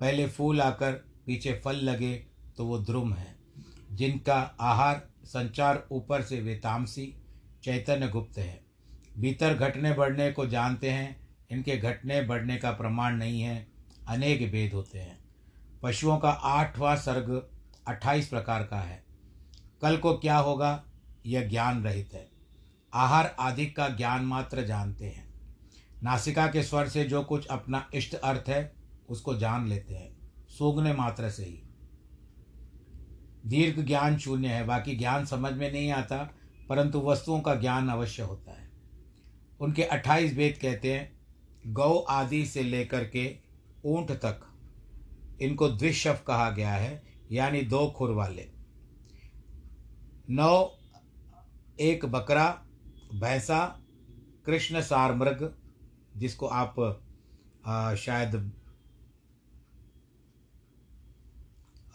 [0.00, 0.92] पहले फूल आकर
[1.26, 3.36] पीछे फल लगे तो वो ध्रुम है।
[3.92, 7.14] जिनका आहार संचार ऊपर से वे तामसी,
[7.64, 8.64] चैतन्य गुप्त है।
[9.18, 13.68] भीतर घटने बढ़ने को जानते हैं, इनके घटने बढ़ने का प्रमाण नहीं है,
[14.08, 15.17] अनेक भेद होते हैं।
[15.82, 17.50] पशुओं का आठवां सर्ग
[17.88, 19.04] अट्ठाईस प्रकार का है।
[19.82, 20.84] कल को क्या होगा,
[21.26, 22.30] यह ज्ञान रहित है।
[22.94, 25.34] आहार आदि का ज्ञान मात्र जानते हैं।
[26.02, 28.74] नासिका के स्वर से जो कुछ अपना इष्ट अर्थ है,
[29.08, 31.62] उसको जान लेते हैं। सूंघने मात्र से ही।
[33.46, 36.34] दीर्घ ज्ञान शून्य है, बाकी ज्ञान समझ में नहीं आता,
[36.68, 38.70] परंतु वस्तुओं का ज्ञान अवश्य होता है।
[39.60, 41.20] उनके अट्ठाईस वेद कहते हैं,
[41.66, 43.36] गौ आदि से लेकर के
[43.84, 44.47] ऊँट तक
[45.40, 48.48] इनको द्विशव कहा गया है यानी दो खुर वाले।
[50.30, 50.78] नौ
[51.80, 52.46] एक बकरा
[53.14, 53.58] भैंसा
[54.46, 55.54] कृष्ण सार मृग
[56.16, 56.80] जिसको आप
[57.66, 58.34] आ, शायद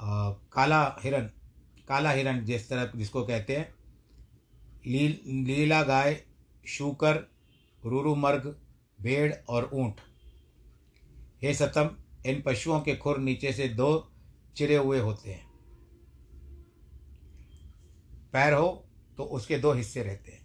[0.01, 1.29] आ, काला हिरण
[1.87, 3.73] काला हिरण जिस तरह जिसको कहते हैं
[4.85, 6.21] लील लीला गाय
[6.67, 7.19] शूकर
[7.83, 8.47] रूरू मर्ग
[9.01, 10.01] भेड़ और ऊँट।
[11.41, 11.89] हे सतम
[12.25, 14.11] इन पशुओं के खुर नीचे से दो
[14.55, 15.51] चिरे हुए होते हैं।
[18.33, 18.67] पैर हो
[19.17, 20.43] तो उसके दो हिस्से रहते हैं।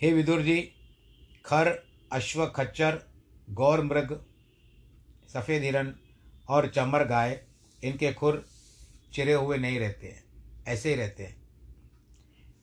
[0.00, 0.60] हे विदुर जी,
[1.44, 1.68] खर,
[2.12, 3.02] अश्व, खच्चर,
[3.50, 4.26] गौर, मृग,
[5.28, 5.94] सफ़ेद हिरन
[6.48, 7.44] और चमर गाय,
[7.84, 8.44] इनके खुर
[9.12, 10.24] चिरे हुए नहीं रहते हैं,
[10.68, 11.36] ऐसे ही रहते हैं।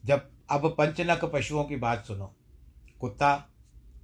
[0.05, 2.35] जब अब पंचनक पशुओं की बात सुनो,
[2.99, 3.35] कुत्ता,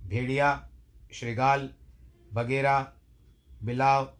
[0.04, 0.70] भेड़िया
[1.14, 1.70] श्रृगाल,
[2.34, 2.94] बगेरा,
[3.64, 4.14] बिलाव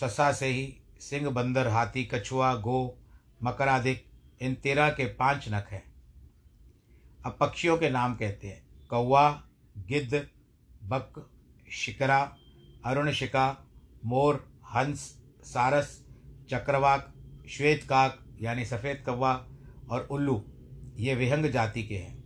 [0.00, 2.98] ससा से ही सिंह बंदर, हाथी, कछुआ, गो
[3.42, 4.06] मकराधिक
[4.40, 5.82] इन तेरह के पाँच नख हैं।
[7.26, 9.30] अब पक्षियों के नाम कहते हैं। कौवा,
[9.78, 10.28] गिद्ध,
[10.82, 11.30] बक,
[11.72, 12.36] शिकरा,
[12.84, 13.66] अरुणशिका,
[14.04, 14.98] मोर, हंस,
[15.44, 16.04] सारस,
[16.50, 17.14] चक्रवाक
[17.50, 19.46] श्वेत काक यानी सफ़ेद कौवा
[19.90, 20.44] और उल्लू,
[20.96, 22.22] ये विहंग जाति के हैं।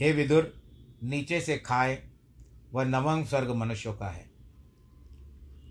[0.00, 0.62] हे विदुर,
[1.02, 2.05] नीचे से खाए
[2.76, 4.30] वह नवंग स्वर्ग मनुष्यों का है।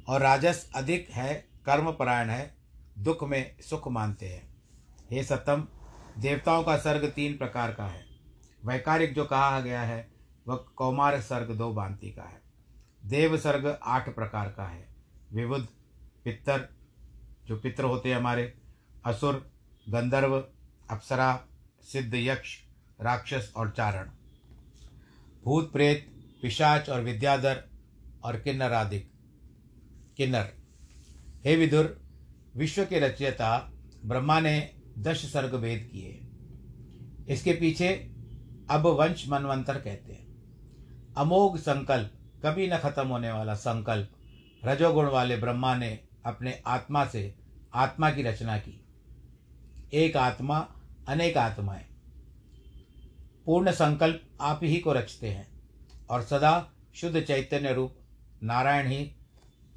[0.08, 2.58] और राजस अधिक है, कर्मपरायण है,
[3.00, 4.56] दुख में सुख मानते हैं।
[5.12, 5.68] हे सतम
[6.18, 8.06] देवताओं का सर्ग तीन प्रकार का है।
[8.66, 10.12] वैकारिक जो कहा गया है,
[10.48, 12.42] वह कौमार सर्ग दो भांति का है।
[13.06, 14.96] देव सर्ग आठ प्रकार का है।
[15.34, 15.68] विबुध
[16.24, 16.70] पितर
[17.46, 18.62] जो पितर होते हैं हमारे,
[19.06, 19.52] असुर,
[19.90, 20.40] गंधर्व,
[20.90, 21.46] अप्सरा,
[21.82, 22.58] सिद्ध यक्ष,
[23.02, 24.10] राक्षस और चारण।
[25.44, 26.12] भूत प्रेत
[26.46, 27.64] पिशाच और विद्याधर
[28.24, 29.00] और किन्नर आदि।
[30.18, 30.54] किन्नर।
[31.46, 32.02] हे विदुर,
[32.56, 33.72] विश्व के रचयिता
[34.06, 36.22] ब्रह्मा ने दश सर्ग वेद किए।
[37.34, 37.90] इसके पीछे
[38.70, 40.28] अब वंश मनवंतर कहते हैं।
[41.18, 42.14] अमोघ संकल्प,
[42.46, 44.12] कभी न खत्म होने वाला संकल्प,
[44.66, 47.36] रजोगुण वाले ब्रह्मा ने अपने आत्मा से
[47.74, 48.86] आत्मा की रचना की।
[49.94, 50.72] एक आत्मा,
[51.08, 51.86] अनेक आत्माएँ।
[53.46, 55.55] पूर्ण संकल्प आप ही को रचते हैं।
[56.10, 57.96] और सदा शुद्ध चैतन्य रूप
[58.44, 59.12] नारायण ही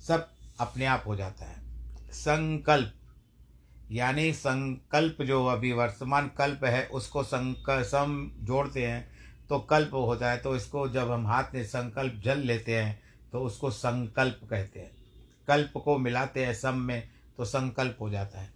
[0.01, 0.29] सब
[0.61, 1.57] अपने आप हो जाता है।
[2.13, 2.93] संकल्प,
[3.91, 10.31] यानी संकल्प जो अभी वर्तमान कल्प है, उसको संक, सम जोड़ते हैं तो कल्प होता
[10.31, 13.01] है तो इसको जब हम हाथ में संकल्प जल लेते हैं
[13.33, 14.91] तो उसको संकल्प कहते हैं।
[15.49, 18.53] कल्प को मिलाते हैं सम में तो संकल्प हो जाता है।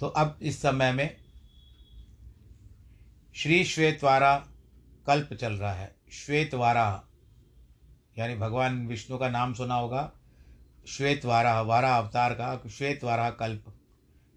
[0.00, 1.16] तो अब इस समय में
[3.36, 4.36] श्री श्वेतवारा
[5.06, 7.04] कल्प चल रहा है। श्वेतवारा,
[8.18, 10.12] यानी भगवान विष्णु का नाम सुना होगा।
[10.88, 13.64] श्वेतवारा, वारा अवतार का श्वेत श्वेतवारा कल्प।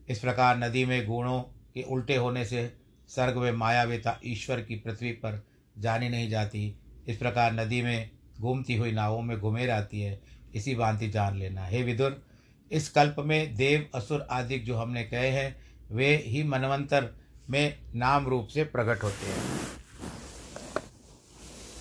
[0.09, 2.77] इस प्रकार नदी में गुणों के उल्टे होने से
[3.07, 8.75] सर्ग में मायावेता ईश्वर की पृथ्वी पर जानी नहीं जाती। इस प्रकार नदी में घूमती
[8.75, 10.21] हुई नावों में घुमे रहती है।
[10.55, 12.25] इसी भांति जान लेना। हे विदुर,
[12.71, 17.13] इस कल्प में देव, असुर आदि जो हमने कहे हैं, वे ही मनवंतर
[17.49, 19.58] में नाम रूप से प्रकट होते हैं।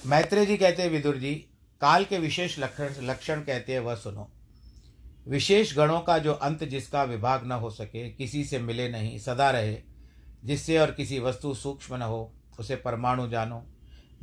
[0.07, 1.35] मैत्रेय जी कहते हैं, विदुर जी,
[1.81, 4.33] काल के विशेष लक्षण लक्षण कहते हैं, वह सुनो।
[5.29, 9.51] विशेष गणों का जो अंत जिसका विभाग न हो सके, किसी से मिले नहीं, सदा
[9.51, 9.79] रहे,
[10.45, 13.67] जिससे और किसी वस्तु सूक्ष्म न हो, उसे परमाणु जानो।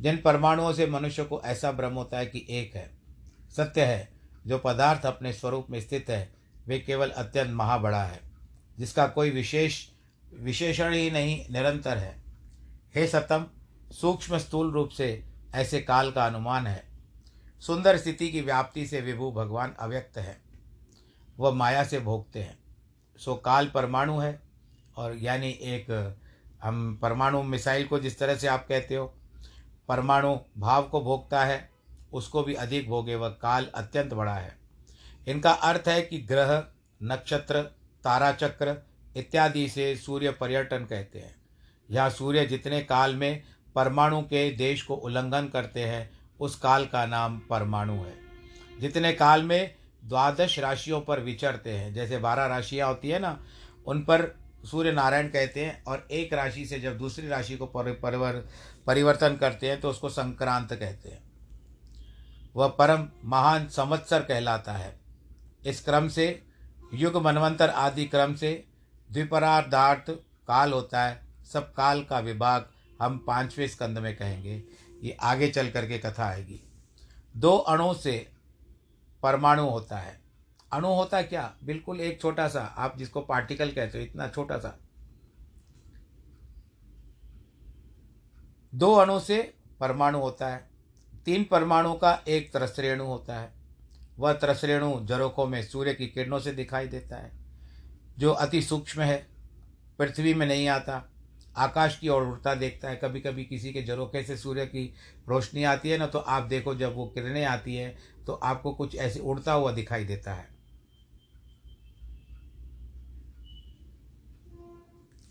[0.00, 2.90] जिन परमाणुओं से मनुष्य को ऐसा भ्रम होता है कि एक है,
[3.56, 4.08] सत्य है,
[4.46, 6.34] जो पदार्थ अपने स्वरूप में स्थित है,
[6.66, 8.20] वे केवल अत्यंत महाबड़ा है,
[8.78, 9.86] जिसका कोई विशेष,
[10.34, 12.22] विशेषण ही नहीं, निरंतर है।
[12.94, 13.46] हे सतम,
[13.92, 16.88] सूक्ष्म स्थूल रूप से ऐसे काल का अनुमान है।
[17.60, 20.40] सुंदर स्थिति की व्याप्ति से विभु भगवान अव्यक्त है।
[21.38, 22.58] वह माया से भोगते हैं।
[23.18, 24.42] सो काल परमाणु है
[24.96, 26.16] और यानी एक,
[26.62, 29.14] हम परमाणु मिसाइल को जिस तरह से आप कहते हो,
[29.88, 31.70] परमाणु भाव को भोगता है,
[32.12, 34.58] उसको भी अधिक भोगे वह काल अत्यंत बड़ा है।
[35.28, 36.66] इनका अर्थ है कि ग्रह,
[37.02, 37.62] नक्षत्र
[38.04, 41.36] ताराचक्र इत्यादि से सूर्य पर्यटन कहते हैं।
[41.90, 43.42] यहाँ सूर्य जितने काल में
[43.76, 46.10] परमाणु के देश को उल्लंघन करते हैं,
[46.40, 48.14] उस काल का नाम परमाणु है।
[48.80, 53.38] जितने काल में द्वादश राशियों पर विचरते हैं, जैसे बारह राशियाँ होती है ना,
[53.86, 58.48] उन पर सूर्य नारायण कहते हैं और एक राशि से जब दूसरी राशि को परिवर,
[58.86, 61.22] परिवर्तन करते हैं तो उसको संक्रांत कहते हैं।
[62.56, 65.00] वह परम महान संवत्सर कहलाता है।
[65.66, 66.42] इस क्रम से,
[66.94, 68.64] युग मनवंतर आदि क्रम से,
[69.12, 70.10] द्विपरार्धार्थ
[70.48, 71.20] काल होता है,
[71.52, 72.66] सब काल का विभाग
[73.02, 74.62] हम पाँचवें स्कंद में कहेंगे,
[75.02, 76.60] ये आगे चल करके कथा आएगी।
[77.36, 78.32] दो अणु से
[79.22, 80.20] परमाणु होता है।
[80.72, 81.56] अणु होता क्या?
[81.64, 84.78] बिल्कुल एक छोटा सा, आप जिसको पार्टिकल कहते हो, इतना छोटा सा।
[88.74, 90.70] दो अणु से परमाणु होता है।
[91.24, 93.52] तीन परमाणु का एक त्रसरेणु होता है।
[94.18, 97.32] वह त्रसरेणु जरोखों में सूर्य की किरणों से दिखाई देता है,
[98.18, 99.26] जो अति सूक्ष्म है,
[99.98, 101.12] पृथ्वी में नहीं आता।
[101.56, 104.84] आकाश की ओर उड़ता देखता है। कभी कभी किसी के जरोखे से सूर्य की
[105.28, 108.96] रोशनी आती है ना तो आप देखो जब वो किरणें आती हैं तो आपको कुछ
[108.96, 110.48] ऐसे उड़ता हुआ दिखाई देता है।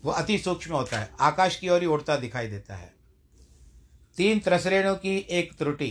[0.04, 2.92] वो अति सूक्ष्म होता है। आकाश की ओर ही उड़ता दिखाई देता है।
[4.16, 5.90] तीन त्रसरेणों की एक त्रुटि।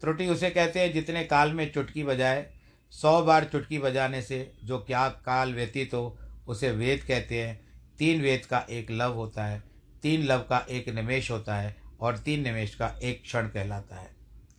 [0.00, 2.46] त्रुटि उसे कहते हैं जितने काल में चुटकी बजाए,
[2.92, 7.60] सौ बार चुटकी बजाने से जो क्या काल व्यतीत हो, उसे वेद कहते हैं।
[7.98, 9.69] तीन वेद का एक लव होता है।
[10.02, 14.10] तीन लव का एक निमेश होता है और तीन निमेश का एक क्षण कहलाता है।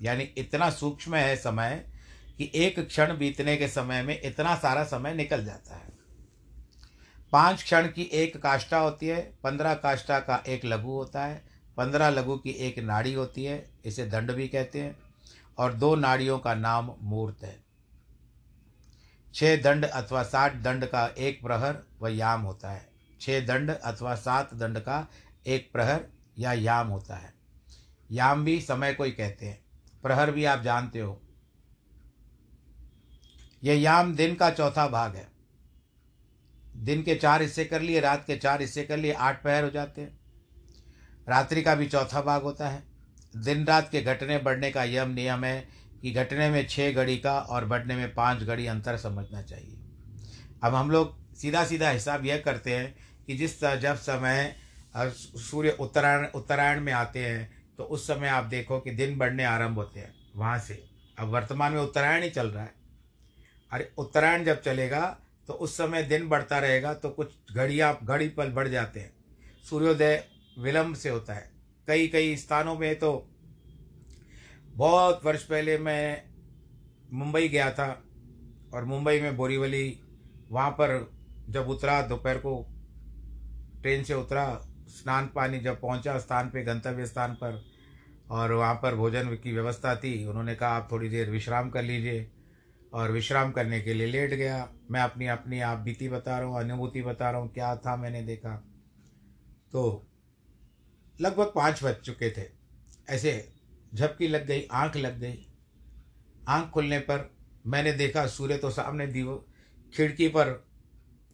[0.01, 1.86] यानी इतना सूक्ष्म है समय
[2.38, 5.89] कि एक क्षण बीतने के समय में इतना सारा समय निकल जाता है।
[7.32, 11.43] पाँच क्षण की एक काष्ठा होती है, पंद्रह काष्ठा का एक लघु होता है,
[11.77, 14.95] पंद्रह लघु की एक नाड़ी होती है, इसे दंड भी कहते हैं,
[15.58, 17.63] और दो नाड़ियों का नाम मूर्त है।
[19.34, 22.89] छह दंड अथवा साठ दंड का एक प्रहर व याम होता है।
[23.21, 25.08] छह दंड अथवा सात दंड का
[25.47, 26.06] एक प्रहर
[26.39, 27.34] या याम होता है।
[28.12, 29.62] याम भी समय को ही कहते हैं।
[30.04, 31.21] प्रहर भी आप जानते हो।
[33.63, 35.32] यह याम दिन का चौथा भाग है।
[36.77, 39.69] दिन के चार हिस्से कर लिए, रात के चार हिस्से कर लिए, आठ पहर हो
[39.69, 40.19] जाते हैं।
[41.30, 42.84] रात्रि का भी चौथा भाग होता है।
[43.38, 45.69] दिन रात के घटने बढ़ने का यम नियम है
[46.01, 49.77] कि घटने में छः घड़ी का और बढ़ने में पाँच घड़ी अंतर समझना चाहिए।
[50.63, 52.95] अब हम लोग सीधा सीधा हिसाब यह करते हैं
[53.27, 54.56] कि जिस जब समय
[54.95, 59.75] सूर्य उत्तरायण उत्तरायण में आते हैं तो उस समय आप देखो कि दिन बढ़ने आरंभ
[59.75, 60.84] होते हैं वहाँ से।
[61.19, 62.73] अब वर्तमान में उत्तरायण ही चल रहा है।
[63.71, 68.49] अरे, उत्तरायण जब चलेगा तो उस समय दिन बढ़ता रहेगा तो कुछ घड़ियाँ, घड़ी पल
[68.49, 69.13] बढ़ जाते हैं।
[69.69, 70.23] सूर्योदय
[70.60, 71.51] विलंब से होता है।
[71.88, 73.27] कई कई स्थानों में तो
[74.67, 76.23] बहुत वर्ष पहले मैं
[77.13, 78.04] मुंबई गया था
[78.73, 79.99] और मुंबई में बोरीवली,
[80.49, 81.12] वहाँ पर
[81.49, 82.65] जब उतरा, दोपहर को
[83.82, 87.65] ट्रेन से उतरा स्नान पानी जब पहुँचा स्थान पे, गंतव्य स्थान पर,
[88.32, 92.32] और वहाँ पर भोजन की व्यवस्था थी, उन्होंने कहा, आप थोड़ी देर विश्राम कर लीजिए।
[92.93, 96.60] और विश्राम करने के लिए लेट गया। मैं अपनी अपनी आप बीती बता रहा हूँ,
[96.60, 98.56] अनुभूति बता रहा हूँ, क्या था मैंने देखा।
[99.71, 100.08] तो
[101.21, 102.49] लगभग पाँच बज चुके थे।
[103.10, 103.49] ऐसे
[103.95, 105.47] झपकी लग गई, आँख लग गई।
[106.47, 107.36] आँख खुलने पर
[107.67, 109.45] मैंने देखा, सूर्य तो सामने दीव,
[109.93, 110.65] खिड़की पर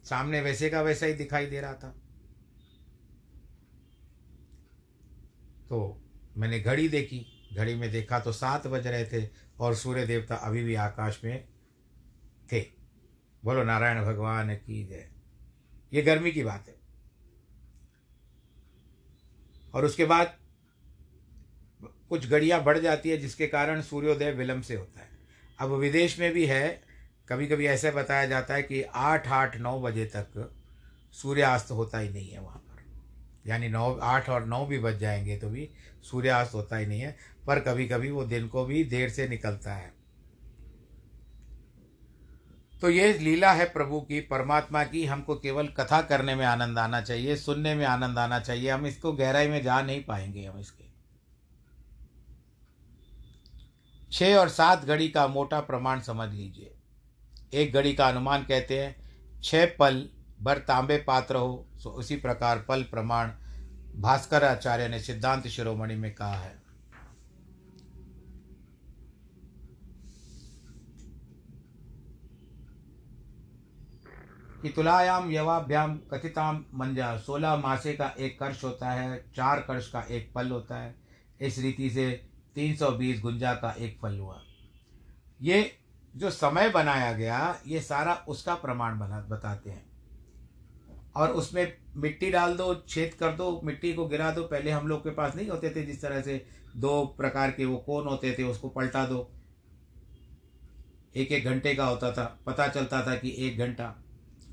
[0.04, 1.97] सामने वैसे का वैसा ही दिखाई दे रहा था।
[5.68, 6.02] तो
[6.36, 9.28] मैंने घड़ी देखी, घड़ी में देखा तो सात बज रहे थे
[9.60, 11.48] और सूर्य देवता अभी भी आकाश में
[12.52, 12.60] थे।
[13.44, 15.08] बोलो, नारायण भगवान की जय।
[15.92, 16.74] ये गर्मी की बात है।
[19.74, 20.38] और उसके बाद
[22.08, 25.08] कुछ घड़ियाँ बढ़ जाती है जिसके कारण सूर्योदय विलंब से होता है।
[25.58, 26.82] अब विदेश में भी है
[27.28, 30.54] कभी कभी ऐसे बताया जाता है कि आठ आठ नौ बजे तक
[31.12, 32.57] सूर्यास्त होता ही नहीं है वहाँ।
[33.48, 35.70] यानी नौ, आठ और नौ भी बज जाएँगे तो भी
[36.02, 39.74] सूर्यास्त होता ही नहीं है, पर कभी कभी वो दिन को भी देर से निकलता
[39.74, 39.92] है।
[42.80, 47.00] तो ये लीला है प्रभु की, परमात्मा की, हमको केवल कथा करने में आनंद आना
[47.00, 50.88] चाहिए, सुनने में आनंद आना चाहिए, हम इसको गहराई में जा नहीं पाएँगे हम इसके।
[54.12, 56.74] छः और सात घड़ी का मोटा प्रमाण समझ लीजिए।
[57.54, 58.96] एक घड़ी का अनुमान कहते हैं
[59.42, 60.08] छः पल
[60.42, 63.30] भर तांबे पात्र हो, सो उसी प्रकार पल प्रमाण
[63.96, 66.68] भास्कर आचार्य ने सिद्धांत शिरोमणि में कहा है।
[74.62, 80.00] कि तुलायाम यवाभ्याम कथिताम मंजा। सोलह मासे का एक कर्ष होता है, चार कर्ष का
[80.00, 80.94] एक पल होता है।
[81.40, 84.42] इस रीति से तीन सौ बीस गुंजा का एक फल हुआ।
[85.42, 85.78] ये
[86.16, 89.87] जो समय बनाया गया, ये सारा उसका प्रमाण बना बताते हैं।
[91.18, 95.00] और उसमें मिट्टी डाल दो, छेद कर दो, मिट्टी को गिरा दो। पहले हम लोग
[95.00, 96.46] के पास नहीं होते थे जिस तरह से
[96.76, 99.30] दो प्रकार के वो कोन होते थे, उसको पलटा दो।
[101.16, 103.94] एक एक घंटे का होता था, पता चलता था कि एक घंटा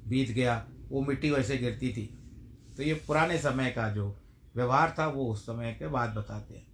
[0.07, 2.05] बीत गया, वो मिट्टी वैसे गिरती थी।
[2.77, 4.15] तो ये पुराने समय का जो
[4.55, 6.67] व्यवहार था, वो उस समय के बाद बताते हैं।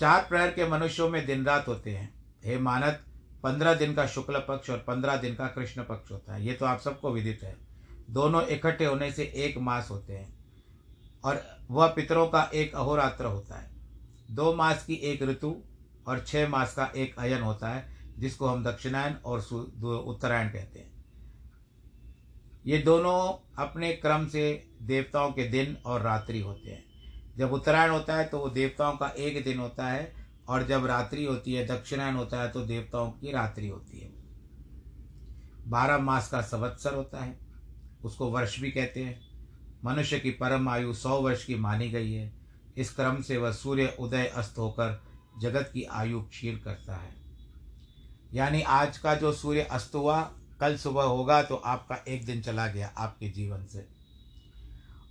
[0.00, 3.04] चार प्रहर के मनुष्यों में दिन रात होते हैं। हे मानत
[3.42, 6.66] पंद्रह दिन का शुक्ल पक्ष और पंद्रह दिन का कृष्ण पक्ष होता है। ये तो
[6.66, 7.73] आप सबको विदित है।
[8.10, 10.34] दोनों इकट्ठे होने से एक मास होते हैं।
[11.24, 13.70] और वह पितरों का एक अहोरात्र होता है।
[14.30, 15.62] दो मास की एक ऋतु
[16.08, 19.40] और छः मास का एक अयन होता है, जिसको हम दक्षिणायन और
[19.84, 21.04] उत्तरायण कहते हैं।
[22.66, 26.84] ये दोनों अपने क्रम से देवताओं के दिन और रात्रि होते हैं।
[27.36, 30.12] जब उत्तरायण होता है तो वो देवताओं का एक दिन होता है,
[30.48, 34.12] और जब रात्रि होती है, दक्षिणायन होता है तो देवताओं की रात्रि होती है।
[35.70, 37.43] बारह मास का संवत्सर होता है।
[38.04, 39.20] उसको वर्ष भी कहते हैं।
[39.84, 42.32] मनुष्य की परम आयु सौ वर्ष की मानी गई है।
[42.76, 45.02] इस क्रम से वह सूर्य उदय अस्त होकर
[45.38, 47.14] जगत की आयु क्षीण करता है।
[48.34, 50.20] यानी आज का जो सूर्य अस्त हुआ,
[50.60, 53.86] कल सुबह होगा तो आपका एक दिन चला गया आपके जीवन से।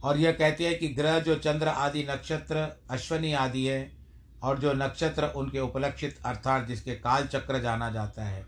[0.03, 3.91] और यह कहते हैं कि ग्रह जो चंद्र आदि नक्षत्र, अश्वनी आदि है,
[4.43, 8.47] और जो नक्षत्र उनके उपलक्षित, अर्थात जिसके काल चक्र जाना जाता है,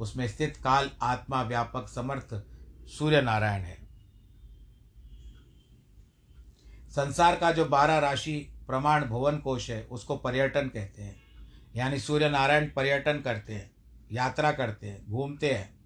[0.00, 2.42] उसमें स्थित काल आत्मा व्यापक समर्थ
[2.88, 3.88] सूर्य नारायण है।
[6.90, 11.16] संसार का जो बारह राशि प्रमाण भुवन कोश है, उसको पर्यटन कहते हैं।
[11.76, 13.70] यानी सूर्य नारायण पर्यटन करते हैं,
[14.12, 15.78] यात्रा करते हैं, घूमते हैं।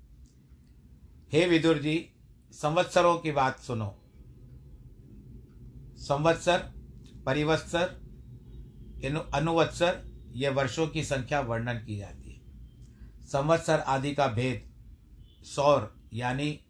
[1.33, 2.11] हे विदुर जी,
[2.53, 3.99] संवत्सरों की बात सुनो।
[5.99, 6.59] संवत्सर,
[7.27, 8.03] परिवत्सर
[9.35, 12.41] अनुवत्सर, ये वर्षों की संख्या वर्णन की जाती है।
[13.27, 14.71] संवत्सर आदि का भेद
[15.45, 16.61] सौर, यानी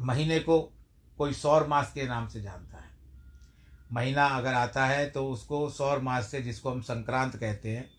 [0.00, 0.60] महीने को
[1.18, 2.90] कोई सौर मास के नाम से जानता है।
[3.92, 7.90] महीना अगर आता है तो उसको सौर मास से, जिसको हम संक्रांत कहते हैं,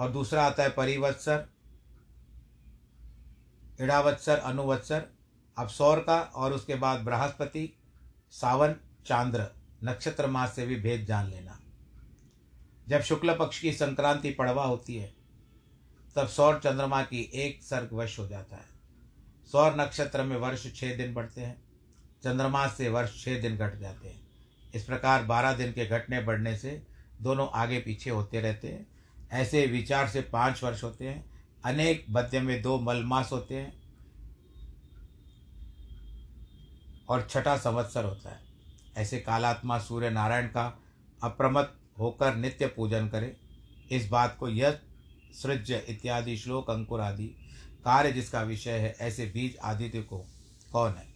[0.00, 1.46] और दूसरा आता है परिवत्सर,
[3.80, 5.04] इड़ावत्सर, अनुवत्सर,
[5.58, 7.72] अब सौर का, और उसके बाद बृहस्पति,
[8.30, 9.46] सावन, चांद्र,
[9.84, 11.60] नक्षत्र मास से भी भेद जान लेना।
[12.88, 15.14] जब शुक्ल पक्ष की संक्रांति पड़वा होती है,
[16.16, 18.77] तब सौर चंद्रमा की एक सर्ग वश हो जाता है।
[19.52, 21.56] सौर नक्षत्र में वर्ष छः दिन बढ़ते हैं,
[22.24, 24.20] चंद्रमा से वर्ष छः दिन घट जाते हैं।
[24.74, 26.82] इस प्रकार बारह दिन के घटने बढ़ने से
[27.22, 28.86] दोनों आगे पीछे होते रहते हैं।
[29.32, 31.24] ऐसे विचार से पाँच वर्ष होते हैं।
[31.64, 33.82] अनेक मध्य में दो मलमास होते हैं
[37.08, 38.40] और छठा संवत्सर होता है।
[38.96, 40.82] ऐसे कालात्मा सूर्य नारायण का
[41.22, 43.36] अप्रमत होकर नित्य पूजन करे।
[43.90, 44.78] इस बात को यह
[45.32, 47.34] सृज्य इत्यादि श्लोक अंकुर आदि
[47.84, 50.18] कार्य जिसका विषय है, ऐसे बीज आदित्य को
[50.72, 51.08] कौन है?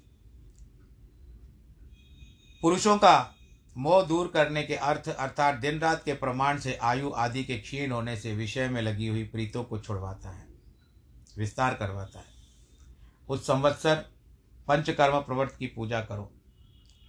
[2.63, 3.35] पुरुषों का
[3.77, 7.91] मोह दूर करने के अर्थ, अर्थात दिन रात के प्रमाण से आयु आदि के क्षीण
[7.91, 10.47] होने से विषय में लगी हुई प्रीतों को छुड़वाता है,
[11.39, 12.33] विस्तार करवाता है।
[13.29, 13.97] उस संवत्सर
[14.69, 16.33] पंचकर्म प्रवृत्त की पूजा करो।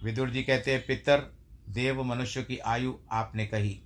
[0.04, 1.36] विदुर जी कहते हैं, पितर,
[1.68, 3.80] देव मनुष्य की आयु आपने कही।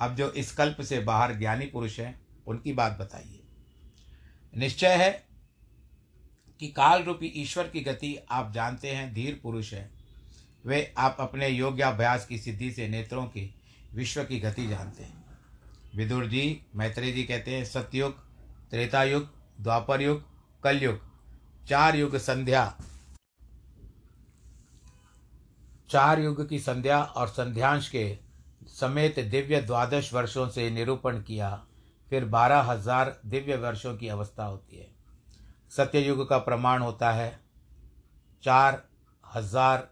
[0.00, 3.45] अब जो इस कल्प से बाहर ज्ञानी पुरुष हैं, उनकी बात बताइए।
[4.56, 5.26] निश्चय है
[6.60, 9.90] कि काल रूपी ईश्वर की गति आप जानते हैं, धीर पुरुष है।
[10.66, 13.54] वे आप अपने योग्याभ्यास की सिद्धि से नेत्रों की
[13.94, 15.24] विश्व की गति जानते हैं।
[15.96, 18.12] विदुर जी, मैत्री जी कहते हैं, सतयुग,
[18.70, 19.28] त्रेतायुग
[19.60, 20.24] द्वापर युग
[20.62, 21.00] कलयुग
[21.66, 22.76] चार युग संध्या।
[25.90, 28.18] चार युग की संध्या और संध्यांश के
[28.66, 31.65] समेत दिव्य द्वादश वर्षों से निरूपण किया
[32.10, 34.88] फिर बारह हज़ार दिव्य वर्षों की अवस्था होती है।
[35.70, 37.30] सत्ययुग का प्रमाण होता है।
[38.44, 38.82] चार
[39.26, 39.88] हज़ार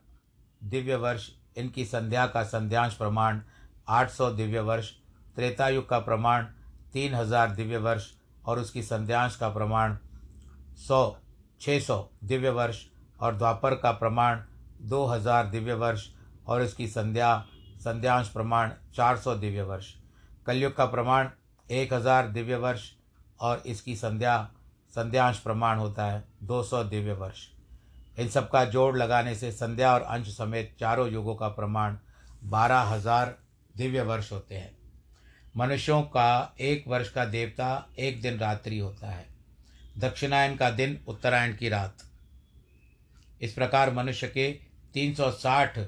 [0.64, 3.40] दिव्य वर्ष, इनकी संध्या का संध्यांश प्रमाण
[3.88, 4.90] आठ सौ दिव्य वर्ष,
[5.36, 6.44] त्रेतायुग का प्रमाण
[6.92, 8.10] तीन हज़ार दिव्य वर्ष
[8.44, 9.96] और उसकी संध्यांश का प्रमाण
[10.78, 11.16] सौ
[11.60, 12.84] छः सौ दिव्य वर्ष
[13.20, 14.40] और द्वापर का प्रमाण
[14.82, 16.08] दो हज़ार दिव्य वर्ष
[16.46, 17.44] और इसकी संध्या,
[17.80, 19.92] संध्यांश प्रमाण चार सौ दिव्य वर्ष।
[20.46, 21.28] कलयुग का प्रमाण
[21.70, 22.90] एक हज़ार दिव्य वर्ष
[23.40, 24.50] और इसकी संध्या,
[24.92, 27.46] संध्यांश प्रमाण होता है, दो सौ दिव्य वर्ष।
[28.18, 31.96] इन सब का जोड़ लगाने से संध्या और अंश समेत चारों युगों का प्रमाण
[32.44, 33.36] बारह हज़ार
[33.76, 34.76] दिव्य वर्ष होते हैं।
[35.56, 39.26] मनुष्यों का एक वर्ष का देवता एक दिन रात्रि होता है।
[39.98, 42.04] दक्षिणायन का दिन उत्तरायण की रात।
[43.42, 44.50] इस प्रकार मनुष्य के
[44.94, 45.78] 360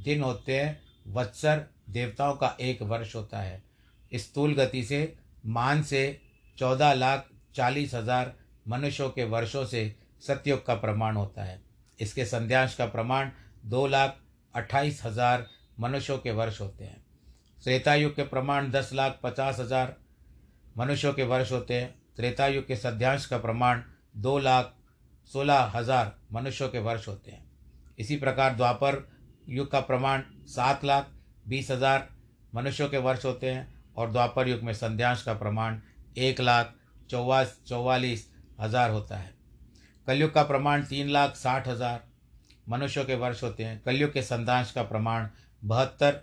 [0.00, 3.62] दिन होते हैं। वत्सर देवताओं का एक वर्ष होता है।
[4.12, 5.16] स्थूल गति से
[5.46, 6.20] मान से
[6.58, 8.32] चौदह लाख चालीस हज़ार
[8.68, 11.60] मनुष्यों के वर्षों से सत्युग का प्रमाण होता है।
[11.98, 13.30] इसके संध्यांश का प्रमाण
[13.64, 14.16] दो लाख
[14.54, 15.46] अट्ठाईस हज़ार
[15.80, 17.04] मनुष्यों के वर्ष होते हैं।
[17.62, 19.96] त्रेतायुग के प्रमाण दस लाख पचास हज़ार
[20.78, 23.82] मनुष्यों के वर्ष होते हैं। त्रेतायुग के संध्यांश का प्रमाण
[24.16, 24.72] दो लाख
[25.30, 27.44] सोलह हज़ार मनुष्यों के वर्ष होते हैं।
[27.98, 29.06] इसी प्रकार द्वापर
[29.48, 31.10] युग का प्रमाण सात लाख
[31.46, 32.08] बीस हज़ार
[32.54, 35.78] मनुष्यों के वर्ष होते हैं। और द्वापर युग में संध्यांश का प्रमाण
[36.18, 36.74] एक लाख
[37.10, 38.28] चौवास, चौवालीस
[38.60, 39.34] हज़ार होता है।
[40.06, 42.02] कलयुग का प्रमाण तीन लाख साठ हज़ार।
[42.68, 45.26] मनुष्यों के वर्ष होते हैं। कलयुग के संधांश का प्रमाण
[45.62, 46.20] बहत्तर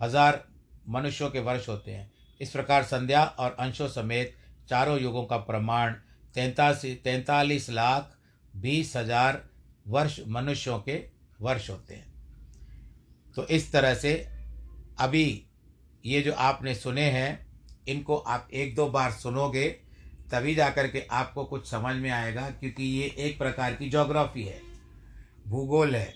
[0.00, 0.42] हज़ार
[0.88, 4.36] मनुष्यों के वर्ष होते हैं। इस प्रकार संध्या और अंशों समेत
[4.68, 5.92] चारों युगों का प्रमाण
[6.34, 8.16] तैंतासी, तैंतालीस लाख
[8.54, 9.42] बीस हज़ार
[9.86, 10.96] वर्ष मनुष्यों के
[11.40, 12.10] वर्ष होते हैं।
[13.34, 14.14] तो इस तरह से
[15.00, 15.44] अभी
[16.06, 17.46] ये जो आपने सुने हैं,
[17.88, 19.68] इनको आप एक दो बार सुनोगे,
[20.32, 24.42] तभी जा कर के आपको कुछ समझ में आएगा, क्योंकि ये एक प्रकार की जोग्राफी
[24.42, 24.60] है।
[25.48, 26.14] भूगोल है।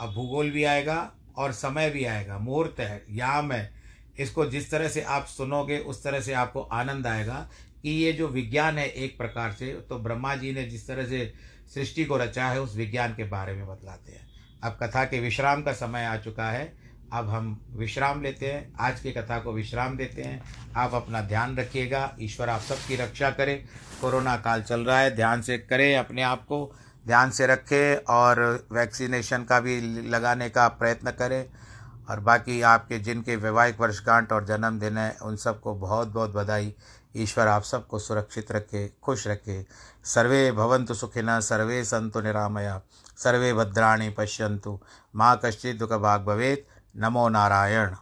[0.00, 3.74] अब भूगोल भी आएगा और समय भी आएगा। मुहूर्त है, याम है।
[4.18, 7.50] इसको जिस तरह से आप सुनोगे, उस तरह से आपको आनंद आएगा
[7.82, 11.32] कि ये जो विज्ञान है एक प्रकार से तो ब्रह्मा जी ने जिस तरह से
[11.74, 14.30] सृष्टि को रचा है, उस विज्ञान के बारे में बतलाते हैं।
[14.62, 16.79] अब कथा के विश्राम का समय आ चुका है।
[17.12, 20.42] अब हम विश्राम लेते हैं। आज की कथा को विश्राम देते हैं।
[20.76, 23.64] आप अपना ध्यान रखिएगा। ईश्वर आप सबकी रक्षा करे।
[24.00, 28.66] कोरोना काल चल रहा है। ध्यान से करें अपने आप को। ध्यान से रखें और
[28.72, 31.50] वैक्सीनेशन का भी लगाने का प्रयत्न करें।
[32.10, 36.74] और बाकी आपके जिनके वैवाहिक वर्षगांठ और जन्मदिन है, उन सबको बहुत बहुत बधाई।
[37.16, 39.66] ईश्वर आप सबको सुरक्षित रखे, खुश रखे।
[40.04, 42.82] सर्वे भवंतु सुखिनः सर्वे संतु निरामया।
[43.16, 44.80] सर्वे भद्राणी पश्यंतु
[45.16, 47.94] माँ कश्चित दुख भाग भवेत्। नमो नारायण।